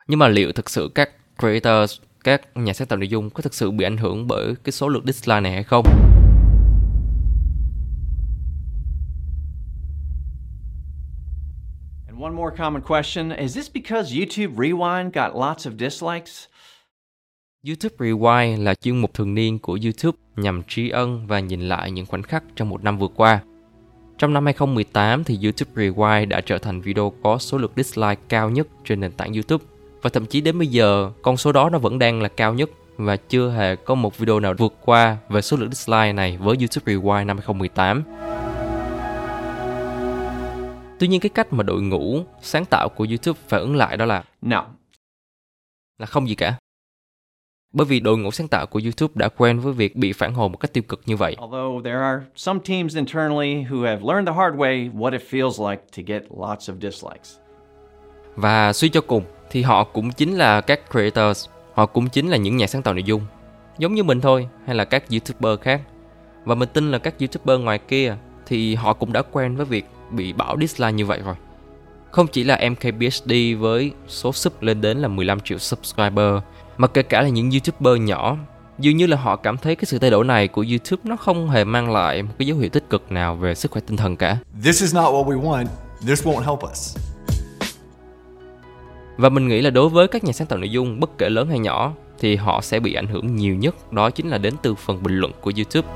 Nhưng 0.08 0.18
mà 0.18 0.28
liệu 0.28 0.52
thực 0.52 0.70
sự 0.70 0.90
các 0.94 1.10
creators, 1.38 2.00
các 2.24 2.56
nhà 2.56 2.72
sáng 2.72 2.88
tạo 2.88 2.98
nội 2.98 3.08
dung 3.08 3.30
có 3.30 3.42
thực 3.42 3.54
sự 3.54 3.70
bị 3.70 3.84
ảnh 3.84 3.96
hưởng 3.96 4.26
bởi 4.26 4.54
cái 4.64 4.72
số 4.72 4.88
lượng 4.88 5.06
dislike 5.06 5.40
này 5.40 5.52
hay 5.52 5.64
không? 5.64 5.84
more 12.38 12.56
common 12.56 12.82
question 12.82 13.30
Is 13.30 13.54
this 13.54 13.68
because 13.74 14.18
YouTube 14.18 14.56
Rewind 14.56 15.10
got 15.12 15.34
lots 15.34 15.66
of 15.66 15.78
dislikes? 15.78 16.46
YouTube 17.66 17.96
Rewind 17.98 18.62
là 18.62 18.74
chuyên 18.74 18.96
mục 18.96 19.14
thường 19.14 19.34
niên 19.34 19.58
của 19.58 19.78
YouTube 19.82 20.18
nhằm 20.36 20.62
tri 20.68 20.88
ân 20.88 21.26
và 21.26 21.40
nhìn 21.40 21.60
lại 21.60 21.90
những 21.90 22.06
khoảnh 22.06 22.22
khắc 22.22 22.44
trong 22.56 22.68
một 22.68 22.84
năm 22.84 22.98
vừa 22.98 23.08
qua. 23.08 23.40
Trong 24.18 24.32
năm 24.32 24.44
2018 24.44 25.24
thì 25.24 25.38
YouTube 25.42 25.72
Rewind 25.74 26.28
đã 26.28 26.40
trở 26.40 26.58
thành 26.58 26.80
video 26.80 27.12
có 27.22 27.38
số 27.38 27.58
lượt 27.58 27.72
dislike 27.76 28.20
cao 28.28 28.50
nhất 28.50 28.66
trên 28.84 29.00
nền 29.00 29.12
tảng 29.12 29.32
YouTube. 29.32 29.64
Và 30.02 30.10
thậm 30.10 30.26
chí 30.26 30.40
đến 30.40 30.58
bây 30.58 30.66
giờ, 30.66 31.10
con 31.22 31.36
số 31.36 31.52
đó 31.52 31.70
nó 31.70 31.78
vẫn 31.78 31.98
đang 31.98 32.22
là 32.22 32.28
cao 32.28 32.54
nhất 32.54 32.70
và 32.96 33.16
chưa 33.16 33.50
hề 33.50 33.76
có 33.76 33.94
một 33.94 34.18
video 34.18 34.40
nào 34.40 34.54
vượt 34.58 34.74
qua 34.84 35.16
về 35.28 35.40
số 35.40 35.56
lượng 35.56 35.70
dislike 35.70 36.12
này 36.12 36.36
với 36.36 36.56
YouTube 36.56 36.94
Rewind 36.94 37.26
năm 37.26 37.36
2018. 37.36 38.02
Tuy 40.98 41.08
nhiên 41.08 41.20
cái 41.20 41.30
cách 41.30 41.52
mà 41.52 41.62
đội 41.62 41.82
ngũ 41.82 42.22
sáng 42.42 42.64
tạo 42.64 42.88
của 42.88 43.06
YouTube 43.08 43.40
phản 43.48 43.60
ứng 43.60 43.76
lại 43.76 43.96
đó 43.96 44.04
là 44.04 44.24
No. 44.42 44.66
là 45.98 46.06
không 46.06 46.28
gì 46.28 46.34
cả. 46.34 46.58
Bởi 47.72 47.86
vì 47.86 48.00
đội 48.00 48.18
ngũ 48.18 48.30
sáng 48.30 48.48
tạo 48.48 48.66
của 48.66 48.80
YouTube 48.84 49.12
đã 49.14 49.28
quen 49.28 49.60
với 49.60 49.72
việc 49.72 49.96
bị 49.96 50.12
phản 50.12 50.34
hồi 50.34 50.48
một 50.48 50.56
cách 50.56 50.72
tiêu 50.72 50.82
cực 50.88 51.00
như 51.06 51.16
vậy. 51.16 51.36
Although 51.38 51.84
there 51.84 51.98
are 52.00 52.24
some 52.36 52.60
teams 52.68 52.96
internally 52.96 53.64
who 53.64 53.84
have 53.86 54.02
learned 54.02 54.28
the 54.28 54.34
hard 54.34 54.56
way 54.56 54.92
what 54.92 55.12
it 55.12 55.22
feels 55.30 55.70
like 55.70 55.82
to 55.96 56.02
get 56.06 56.22
lots 56.30 56.70
of 56.70 56.80
dislikes. 56.80 57.38
Và 58.40 58.72
suy 58.72 58.88
cho 58.88 59.00
cùng 59.00 59.24
thì 59.50 59.62
họ 59.62 59.84
cũng 59.84 60.12
chính 60.12 60.36
là 60.36 60.60
các 60.60 60.80
creators, 60.90 61.46
họ 61.74 61.86
cũng 61.86 62.08
chính 62.08 62.28
là 62.28 62.36
những 62.36 62.56
nhà 62.56 62.66
sáng 62.66 62.82
tạo 62.82 62.94
nội 62.94 63.02
dung. 63.02 63.22
Giống 63.78 63.94
như 63.94 64.02
mình 64.02 64.20
thôi, 64.20 64.48
hay 64.66 64.76
là 64.76 64.84
các 64.84 65.04
YouTuber 65.10 65.60
khác. 65.60 65.80
Và 66.44 66.54
mình 66.54 66.68
tin 66.72 66.90
là 66.90 66.98
các 66.98 67.14
YouTuber 67.20 67.60
ngoài 67.60 67.78
kia 67.78 68.16
thì 68.46 68.74
họ 68.74 68.92
cũng 68.92 69.12
đã 69.12 69.22
quen 69.32 69.56
với 69.56 69.66
việc 69.66 69.86
bị 70.10 70.32
bảo 70.32 70.56
dislike 70.60 70.92
như 70.92 71.06
vậy 71.06 71.20
rồi. 71.24 71.34
Không 72.10 72.26
chỉ 72.26 72.44
là 72.44 72.60
MKBHD 72.70 73.32
với 73.58 73.92
số 74.08 74.32
sub 74.32 74.52
lên 74.60 74.80
đến 74.80 74.98
là 74.98 75.08
15 75.08 75.40
triệu 75.40 75.58
subscriber, 75.58 76.34
mà 76.76 76.86
kể 76.86 77.02
cả 77.02 77.22
là 77.22 77.28
những 77.28 77.50
YouTuber 77.50 78.02
nhỏ, 78.02 78.36
dường 78.78 78.96
như 78.96 79.06
là 79.06 79.16
họ 79.16 79.36
cảm 79.36 79.56
thấy 79.56 79.76
cái 79.76 79.84
sự 79.84 79.98
thay 79.98 80.10
đổi 80.10 80.24
này 80.24 80.48
của 80.48 80.64
YouTube 80.68 81.02
nó 81.04 81.16
không 81.16 81.50
hề 81.50 81.64
mang 81.64 81.92
lại 81.92 82.22
một 82.22 82.32
cái 82.38 82.46
dấu 82.46 82.58
hiệu 82.58 82.68
tích 82.68 82.90
cực 82.90 83.12
nào 83.12 83.36
về 83.36 83.54
sức 83.54 83.70
khỏe 83.70 83.82
tinh 83.86 83.96
thần 83.96 84.16
cả. 84.16 84.36
This 84.64 84.82
is 84.82 84.94
not 84.94 85.04
what 85.04 85.24
we 85.24 85.42
want. 85.42 85.66
This 86.06 86.26
won't 86.26 86.40
help 86.40 86.58
us. 86.72 87.07
Và 89.18 89.28
mình 89.28 89.48
nghĩ 89.48 89.60
là 89.60 89.70
đối 89.70 89.88
với 89.88 90.08
các 90.08 90.24
nhà 90.24 90.32
sáng 90.32 90.46
tạo 90.46 90.58
nội 90.58 90.70
dung 90.70 91.00
bất 91.00 91.18
kể 91.18 91.28
lớn 91.28 91.48
hay 91.48 91.58
nhỏ 91.58 91.92
thì 92.18 92.36
họ 92.36 92.60
sẽ 92.60 92.80
bị 92.80 92.94
ảnh 92.94 93.06
hưởng 93.06 93.36
nhiều 93.36 93.54
nhất 93.54 93.92
đó 93.92 94.10
chính 94.10 94.28
là 94.28 94.38
đến 94.38 94.54
từ 94.62 94.74
phần 94.74 95.02
bình 95.02 95.16
luận 95.16 95.32
của 95.40 95.52
YouTube. 95.56 95.88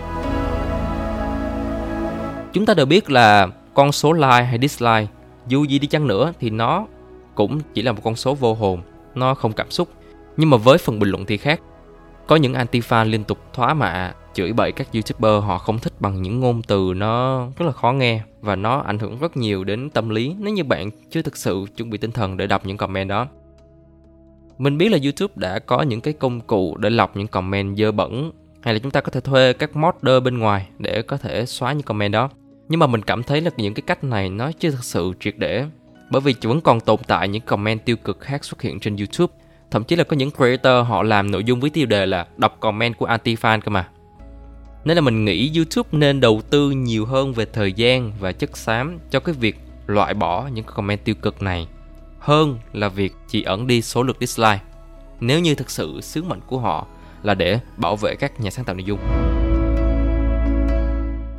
Chúng 2.53 2.67
ta 2.67 2.75
đều 2.75 2.87
biết 2.87 3.11
là 3.11 3.49
con 3.75 3.93
số 3.93 4.13
like 4.13 4.43
hay 4.43 4.59
dislike 4.63 5.07
dù 5.49 5.65
gì 5.65 5.79
đi 5.79 5.87
chăng 5.87 6.07
nữa 6.07 6.33
thì 6.41 6.51
nó 6.51 6.87
cũng 7.35 7.61
chỉ 7.75 7.83
là 7.83 7.93
một 7.93 8.01
con 8.05 8.17
số 8.17 8.35
vô 8.35 8.55
hồn, 8.55 8.83
nó 9.15 9.35
không 9.35 9.53
cảm 9.53 9.71
xúc. 9.71 9.89
Nhưng 10.37 10.51
mà 10.51 10.57
với 10.57 10.79
phần 10.79 10.99
bình 10.99 11.11
luận 11.11 11.27
thì 11.27 11.37
khác. 11.37 11.61
Có 12.27 12.37
những 12.37 12.55
anti-fan 12.55 13.05
liên 13.05 13.25
tục 13.25 13.39
thóa 13.53 13.75
mạ, 13.75 14.15
chửi 14.35 14.53
bậy 14.53 14.73
các 14.73 14.89
YouTuber, 14.93 15.45
họ 15.45 15.59
không 15.59 15.79
thích 15.79 15.93
bằng 16.01 16.23
những 16.23 16.41
ngôn 16.41 16.63
từ 16.63 16.93
nó 16.97 17.47
rất 17.57 17.67
là 17.67 17.73
khó 17.73 17.93
nghe 17.93 18.21
và 18.41 18.57
nó 18.57 18.79
ảnh 18.79 18.99
hưởng 18.99 19.19
rất 19.19 19.37
nhiều 19.37 19.65
đến 19.65 19.91
tâm 19.91 20.09
lý 20.09 20.37
nếu 20.39 20.55
như 20.55 20.65
bạn 20.65 20.91
chưa 21.11 21.23
thực 21.23 21.37
sự 21.37 21.65
chuẩn 21.77 21.91
bị 21.91 21.99
tinh 21.99 22.13
thần 22.13 22.37
để 22.37 22.47
đọc 22.47 22.67
những 22.67 22.77
comment 22.77 23.09
đó. 23.09 23.27
Mình 24.59 24.79
biết 24.79 24.89
là 24.89 24.99
YouTube 25.03 25.35
đã 25.37 25.59
có 25.59 25.83
những 25.83 26.01
cái 26.01 26.15
công 26.15 26.41
cụ 26.41 26.77
để 26.77 26.91
lọc 26.91 27.17
những 27.17 27.29
comment 27.29 27.77
dơ 27.77 27.93
bẩn, 27.93 28.33
hay 28.63 28.75
là 28.75 28.81
chúng 28.81 28.91
ta 28.91 29.01
có 29.01 29.11
thể 29.11 29.21
thuê 29.21 29.53
các 29.53 29.77
modder 29.77 30.23
bên 30.23 30.39
ngoài 30.39 30.69
để 30.79 31.03
có 31.03 31.17
thể 31.17 31.47
xóa 31.47 31.73
những 31.73 31.83
comment 31.83 32.13
đó. 32.13 32.29
Nhưng 32.69 32.81
mà 32.81 32.87
mình 32.87 33.03
cảm 33.03 33.23
thấy 33.23 33.41
là 33.41 33.51
những 33.57 33.75
cái 33.75 33.83
cách 33.87 34.05
này 34.05 34.29
nó 34.29 34.53
chưa 34.53 34.71
thực 34.71 34.85
sự 34.85 35.13
triệt 35.21 35.35
để, 35.39 35.65
bởi 36.11 36.21
vì 36.21 36.35
vẫn 36.43 36.61
còn 36.61 36.81
tồn 36.81 37.01
tại 37.07 37.29
những 37.29 37.43
comment 37.43 37.85
tiêu 37.85 37.97
cực 37.97 38.21
khác 38.21 38.45
xuất 38.45 38.63
hiện 38.63 38.81
trên 38.81 38.97
YouTube. 38.97 39.35
Thậm 39.71 39.85
chí 39.85 39.97
là 39.97 40.05
có 40.05 40.17
những 40.17 40.31
creator 40.31 40.87
họ 40.87 41.03
làm 41.03 41.31
nội 41.31 41.45
dung 41.45 41.61
với 41.61 41.71
tiêu 41.71 41.87
đề 41.87 42.07
là 42.07 42.27
đọc 42.37 42.57
comment 42.61 42.99
của 42.99 43.07
anti-fan 43.07 43.61
cơ 43.61 43.71
mà. 43.71 43.89
Nên 44.85 44.97
là 44.97 45.01
mình 45.01 45.25
nghĩ 45.25 45.53
YouTube 45.57 45.89
nên 45.93 46.21
đầu 46.21 46.43
tư 46.51 46.71
nhiều 46.71 47.07
hơn 47.07 47.33
về 47.33 47.47
thời 47.53 47.73
gian 47.73 48.13
và 48.21 48.33
chất 48.33 48.57
xám 48.57 48.99
cho 49.11 49.21
cái 49.21 49.35
việc 49.35 49.57
loại 49.87 50.15
bỏ 50.15 50.47
những 50.47 50.65
comment 50.65 51.05
tiêu 51.05 51.15
cực 51.23 51.43
này 51.43 51.67
hơn 52.19 52.59
là 52.73 52.89
việc 52.89 53.15
chỉ 53.29 53.43
ẩn 53.43 53.67
đi 53.67 53.83
số 53.83 54.03
lượt 54.03 54.17
dislike. 54.21 54.61
Nếu 55.21 55.41
như 55.41 55.55
thực 55.55 55.71
sự 55.71 56.01
sứ 56.01 56.23
mệnh 56.23 56.41
của 56.47 56.59
họ 56.59 56.87
là 57.23 57.35
để 57.35 57.59
bảo 57.77 57.97
vệ 57.97 58.15
các 58.15 58.41
nhà 58.41 58.51
sáng 58.51 58.65
tạo 58.65 58.75
nội 58.75 58.85
dung. 58.85 58.99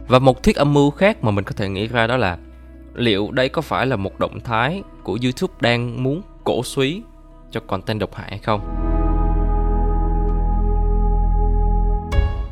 Và 0.07 0.19
một 0.19 0.43
thuyết 0.43 0.55
âm 0.55 0.73
mưu 0.73 0.91
khác 0.91 1.23
mà 1.23 1.31
mình 1.31 1.45
có 1.45 1.51
thể 1.57 1.69
nghĩ 1.69 1.87
ra 1.87 2.07
đó 2.07 2.17
là 2.17 2.37
liệu 2.93 3.31
đây 3.31 3.49
có 3.49 3.61
phải 3.61 3.85
là 3.85 3.95
một 3.95 4.19
động 4.19 4.39
thái 4.39 4.83
của 5.03 5.17
YouTube 5.23 5.53
đang 5.61 6.03
muốn 6.03 6.21
cổ 6.43 6.63
suý 6.63 7.01
cho 7.51 7.59
content 7.59 7.99
độc 7.99 8.15
hại 8.15 8.29
hay 8.29 8.39
không? 8.39 8.82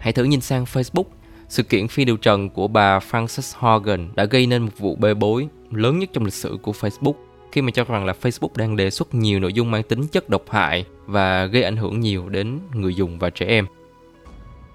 Hãy 0.02 0.14
thử 0.14 0.24
nhìn 0.24 0.42
sang 0.42 0.64
Facebook. 0.64 1.04
Sự 1.48 1.64
kiện 1.64 1.88
phi 1.88 2.06
điều 2.06 2.18
trần 2.18 2.50
của 2.50 2.68
bà 2.68 3.00
Frances 3.00 3.54
Hogan 3.58 4.10
đã 4.16 4.26
gây 4.26 4.48
nên 4.48 4.62
một 4.62 4.72
vụ 4.78 4.96
bê 4.96 5.14
bối 5.14 5.48
lớn 5.72 6.00
nhất 6.00 6.10
trong 6.14 6.26
lịch 6.26 6.34
sử 6.34 6.58
của 6.62 6.72
Facebook 6.72 7.14
khi 7.52 7.62
mà 7.62 7.72
cho 7.72 7.84
rằng 7.84 8.06
là 8.06 8.14
Facebook 8.22 8.50
đang 8.56 8.76
đề 8.76 8.90
xuất 8.90 9.16
nhiều 9.16 9.40
nội 9.40 9.54
dung 9.54 9.72
mang 9.72 9.84
tính 9.84 10.08
chất 10.08 10.30
độc 10.30 10.44
hại 10.50 10.86
và 11.06 11.46
gây 11.46 11.64
ảnh 11.64 11.78
hưởng 11.78 12.00
nhiều 12.00 12.30
đến 12.30 12.60
người 12.74 12.96
dùng 12.96 13.20
và 13.20 13.30
trẻ 13.30 13.46
em. 13.46 13.66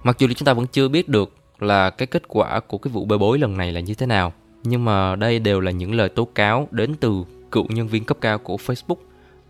Mặc 0.03 0.19
dù 0.19 0.27
là 0.27 0.35
chúng 0.35 0.47
ta 0.47 0.53
vẫn 0.53 0.67
chưa 0.67 0.89
biết 0.89 1.09
được 1.09 1.33
là 1.59 1.91
cái 1.91 2.07
kết 2.07 2.23
quả 2.29 2.61
của 2.61 2.79
cái 2.79 2.93
vụ 2.93 3.05
bê 3.05 3.17
bối 3.17 3.39
lần 3.39 3.57
này 3.57 3.73
là 3.73 3.81
như 3.81 3.95
thế 3.95 4.07
nào, 4.07 4.33
nhưng 4.63 4.85
mà 4.85 5.17
đây 5.17 5.39
đều 5.39 5.61
là 5.61 5.71
những 5.71 5.95
lời 5.95 6.09
tố 6.09 6.25
cáo 6.25 6.69
đến 6.71 6.95
từ 6.95 7.25
cựu 7.51 7.67
nhân 7.69 7.89
viên 7.89 8.05
cấp 8.05 8.19
cao 8.21 8.39
của 8.39 8.57
Facebook 8.57 8.97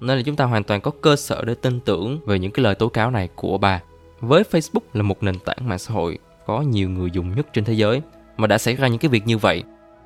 nên 0.00 0.16
là 0.16 0.22
chúng 0.22 0.36
ta 0.36 0.44
hoàn 0.44 0.64
toàn 0.64 0.80
có 0.80 0.90
cơ 0.90 1.16
sở 1.16 1.44
để 1.44 1.54
tin 1.54 1.80
tưởng 1.80 2.20
về 2.26 2.38
những 2.38 2.52
cái 2.52 2.62
lời 2.62 2.74
tố 2.74 2.88
cáo 2.88 3.10
này 3.10 3.28
của 3.34 3.58
bà. 3.58 3.80
Với 4.20 4.42
Facebook 4.50 4.80
là 4.92 5.02
một 5.02 5.22
nền 5.22 5.38
tảng 5.38 5.68
mạng 5.68 5.78
xã 5.78 5.94
hội 5.94 6.18
có 6.46 6.60
nhiều 6.60 6.90
người 6.90 7.10
dùng 7.10 7.36
nhất 7.36 7.46
trên 7.52 7.64
thế 7.64 7.72
giới 7.72 8.02
mà 8.36 8.46
đã 8.46 8.58
xảy 8.58 8.76
ra 8.76 8.88
những 8.88 8.98
cái 8.98 9.08
việc 9.08 9.26
như 9.26 9.38
vậy 9.38 9.62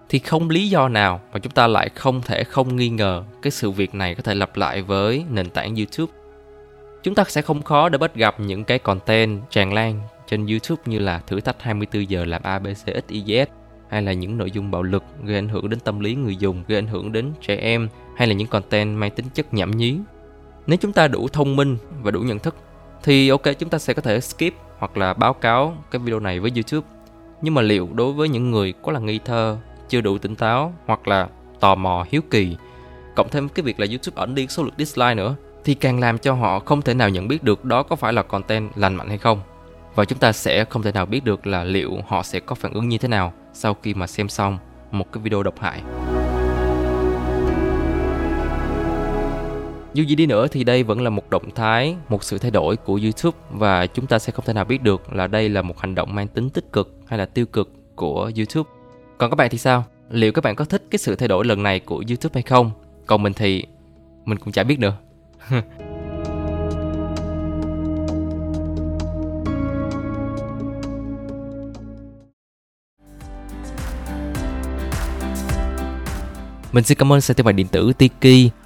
thì 0.09 0.19
không 0.19 0.51
lý 0.51 0.69
do 0.69 0.89
nào 0.89 1.21
mà 1.33 1.39
chúng 1.39 1.53
ta 1.53 1.67
lại 1.67 1.89
không 1.95 2.23
thể 2.23 2.45
không 2.45 2.77
nghi 2.77 2.89
ngờ 2.89 3.25
cái 3.43 3.51
sự 3.51 3.71
việc 3.71 3.95
này 3.95 4.15
có 4.15 4.23
thể 4.23 4.35
lặp 4.35 4.57
lại 4.57 4.83
với 4.83 5.25
nền 5.31 5.51
tảng 5.51 5.75
YouTube. 5.77 6.13
Chúng 7.03 7.15
ta 7.15 7.25
sẽ 7.29 7.43
không 7.43 7.63
khó 7.63 7.89
để 7.89 7.99
bắt 7.99 8.15
gặp 8.15 8.41
những 8.41 8.65
cái 8.65 8.79
content 8.79 9.41
tràn 9.51 9.73
lan 9.73 10.01
trên 10.27 10.47
YouTube 10.47 10.83
như 10.87 10.99
là 10.99 11.19
thử 11.19 11.41
thách 11.41 11.63
24 11.63 12.11
giờ 12.11 12.25
làm 12.25 12.43
ABCXYZ 12.43 13.47
hay 13.89 14.03
là 14.03 14.13
những 14.13 14.39
nội 14.39 14.51
dung 14.51 14.71
bạo 14.71 14.83
lực 14.83 15.05
gây 15.25 15.35
ảnh 15.35 15.49
hưởng 15.49 15.71
đến 15.71 15.81
tâm 15.81 16.01
lý 16.01 16.15
người 16.15 16.37
dùng, 16.37 16.65
gây 16.69 16.79
ảnh 16.79 16.87
hưởng 16.87 17.13
đến 17.13 17.33
trẻ 17.41 17.57
em 17.57 17.89
hay 18.17 18.29
là 18.29 18.35
những 18.35 18.49
content 18.49 18.97
mang 18.97 19.11
tính 19.11 19.27
chất 19.35 19.55
nhảm 19.55 19.71
nhí. 19.71 19.99
Nếu 20.67 20.77
chúng 20.81 20.93
ta 20.93 21.09
đủ 21.09 21.29
thông 21.29 21.57
minh 21.57 21.77
và 22.03 22.11
đủ 22.11 22.21
nhận 22.21 22.39
thức 22.39 22.57
thì 23.03 23.29
ok 23.29 23.43
chúng 23.59 23.69
ta 23.69 23.79
sẽ 23.79 23.95
có 23.95 24.03
thể 24.03 24.21
skip 24.21 24.55
hoặc 24.79 24.97
là 24.97 25.15
báo 25.15 25.33
cáo 25.33 25.77
cái 25.91 25.99
video 25.99 26.21
này 26.21 26.41
với 26.41 26.53
YouTube. 26.55 26.87
Nhưng 27.43 27.55
mà 27.55 27.63
liệu 27.63 27.89
đối 27.95 28.13
với 28.13 28.29
những 28.29 28.51
người 28.51 28.75
có 28.83 28.93
là 28.93 29.01
nghi 29.01 29.21
thơ, 29.25 29.59
chưa 29.89 30.01
đủ 30.01 30.19
tỉnh 30.19 30.37
táo 30.37 30.75
hoặc 30.87 31.09
là 31.09 31.29
tò 31.61 31.75
mò 31.75 32.07
hiếu 32.11 32.23
kỳ, 32.31 32.57
cộng 33.17 33.29
thêm 33.31 33.49
cái 33.49 33.63
việc 33.63 33.81
là 33.81 33.87
YouTube 33.91 34.21
ẩn 34.21 34.35
đi 34.35 34.47
số 34.47 34.63
lượt 34.63 34.75
dislike 34.79 35.15
nữa 35.15 35.37
thì 35.65 35.75
càng 35.75 36.01
làm 36.01 36.19
cho 36.19 36.33
họ 36.33 36.59
không 36.59 36.83
thể 36.83 36.95
nào 36.95 37.09
nhận 37.09 37.29
biết 37.29 37.43
được 37.43 37.65
đó 37.65 37.83
có 37.83 37.97
phải 37.97 38.13
là 38.13 38.23
content 38.23 38.71
lành 38.77 38.95
mạnh 38.95 39.09
hay 39.09 39.19
không. 39.19 39.41
Và 39.95 40.05
chúng 40.05 40.19
ta 40.19 40.33
sẽ 40.33 40.65
không 40.65 40.83
thể 40.83 40.93
nào 40.93 41.07
biết 41.07 41.25
được 41.25 41.47
là 41.47 41.65
liệu 41.65 41.99
họ 42.07 42.23
sẽ 42.23 42.41
có 42.41 42.55
phản 42.55 42.73
ứng 42.73 42.89
như 42.89 42.99
thế 42.99 43.09
nào 43.09 43.33
sau 43.53 43.77
khi 43.83 43.95
mà 43.95 44.07
xem 44.07 44.29
xong 44.29 44.59
một 44.91 45.13
cái 45.13 45.23
video 45.23 45.43
độc 45.43 45.61
hại. 45.61 45.83
Dù 49.95 50.05
gì 50.05 50.15
đi 50.15 50.27
nữa 50.27 50.47
thì 50.49 50.65
đây 50.65 50.83
vẫn 50.83 51.01
là 51.01 51.11
một 51.11 51.31
động 51.31 51.51
thái, 51.55 51.97
một 52.09 52.25
sự 52.25 52.39
thay 52.39 52.51
đổi 52.51 52.77
của 52.77 53.01
YouTube 53.03 53.39
và 53.51 53.87
chúng 53.87 54.07
ta 54.07 54.19
sẽ 54.19 54.33
không 54.33 54.45
thể 54.45 54.53
nào 54.53 54.65
biết 54.65 54.83
được 54.83 55.13
là 55.13 55.27
đây 55.27 55.49
là 55.49 55.63
một 55.63 55.79
hành 55.81 55.95
động 55.95 56.15
mang 56.15 56.29
tính 56.29 56.51
tích 56.51 56.73
cực 56.73 56.97
hay 57.07 57.19
là 57.19 57.27
tiêu 57.27 57.47
cực 57.47 57.73
của 57.97 58.31
YouTube. 58.37 58.71
Còn 59.19 59.31
các 59.31 59.35
bạn 59.37 59.51
thì 59.51 59.59
sao? 59.59 59.85
Liệu 60.11 60.33
các 60.33 60.45
bạn 60.45 60.57
có 60.57 60.65
thích 60.65 60.83
cái 60.91 60.99
sự 60.99 61.17
thay 61.17 61.29
đổi 61.29 61.45
lần 61.45 61.63
này 61.63 61.81
của 61.81 62.05
YouTube 62.09 62.31
hay 62.35 62.43
không? 62.43 62.71
Còn 63.07 63.23
mình 63.23 63.33
thì 63.33 63.65
mình 64.25 64.39
cũng 64.39 64.53
chả 64.53 64.63
biết 64.63 64.79
nữa. 64.79 64.97
Mình 76.73 76.85
xin 76.85 76.99
cảm 76.99 77.13
ơn 77.13 77.21
sàn 77.21 77.37
thương 77.37 77.45
mại 77.45 77.53
điện 77.53 77.67
tử 77.67 77.93
Tiki 77.99 78.53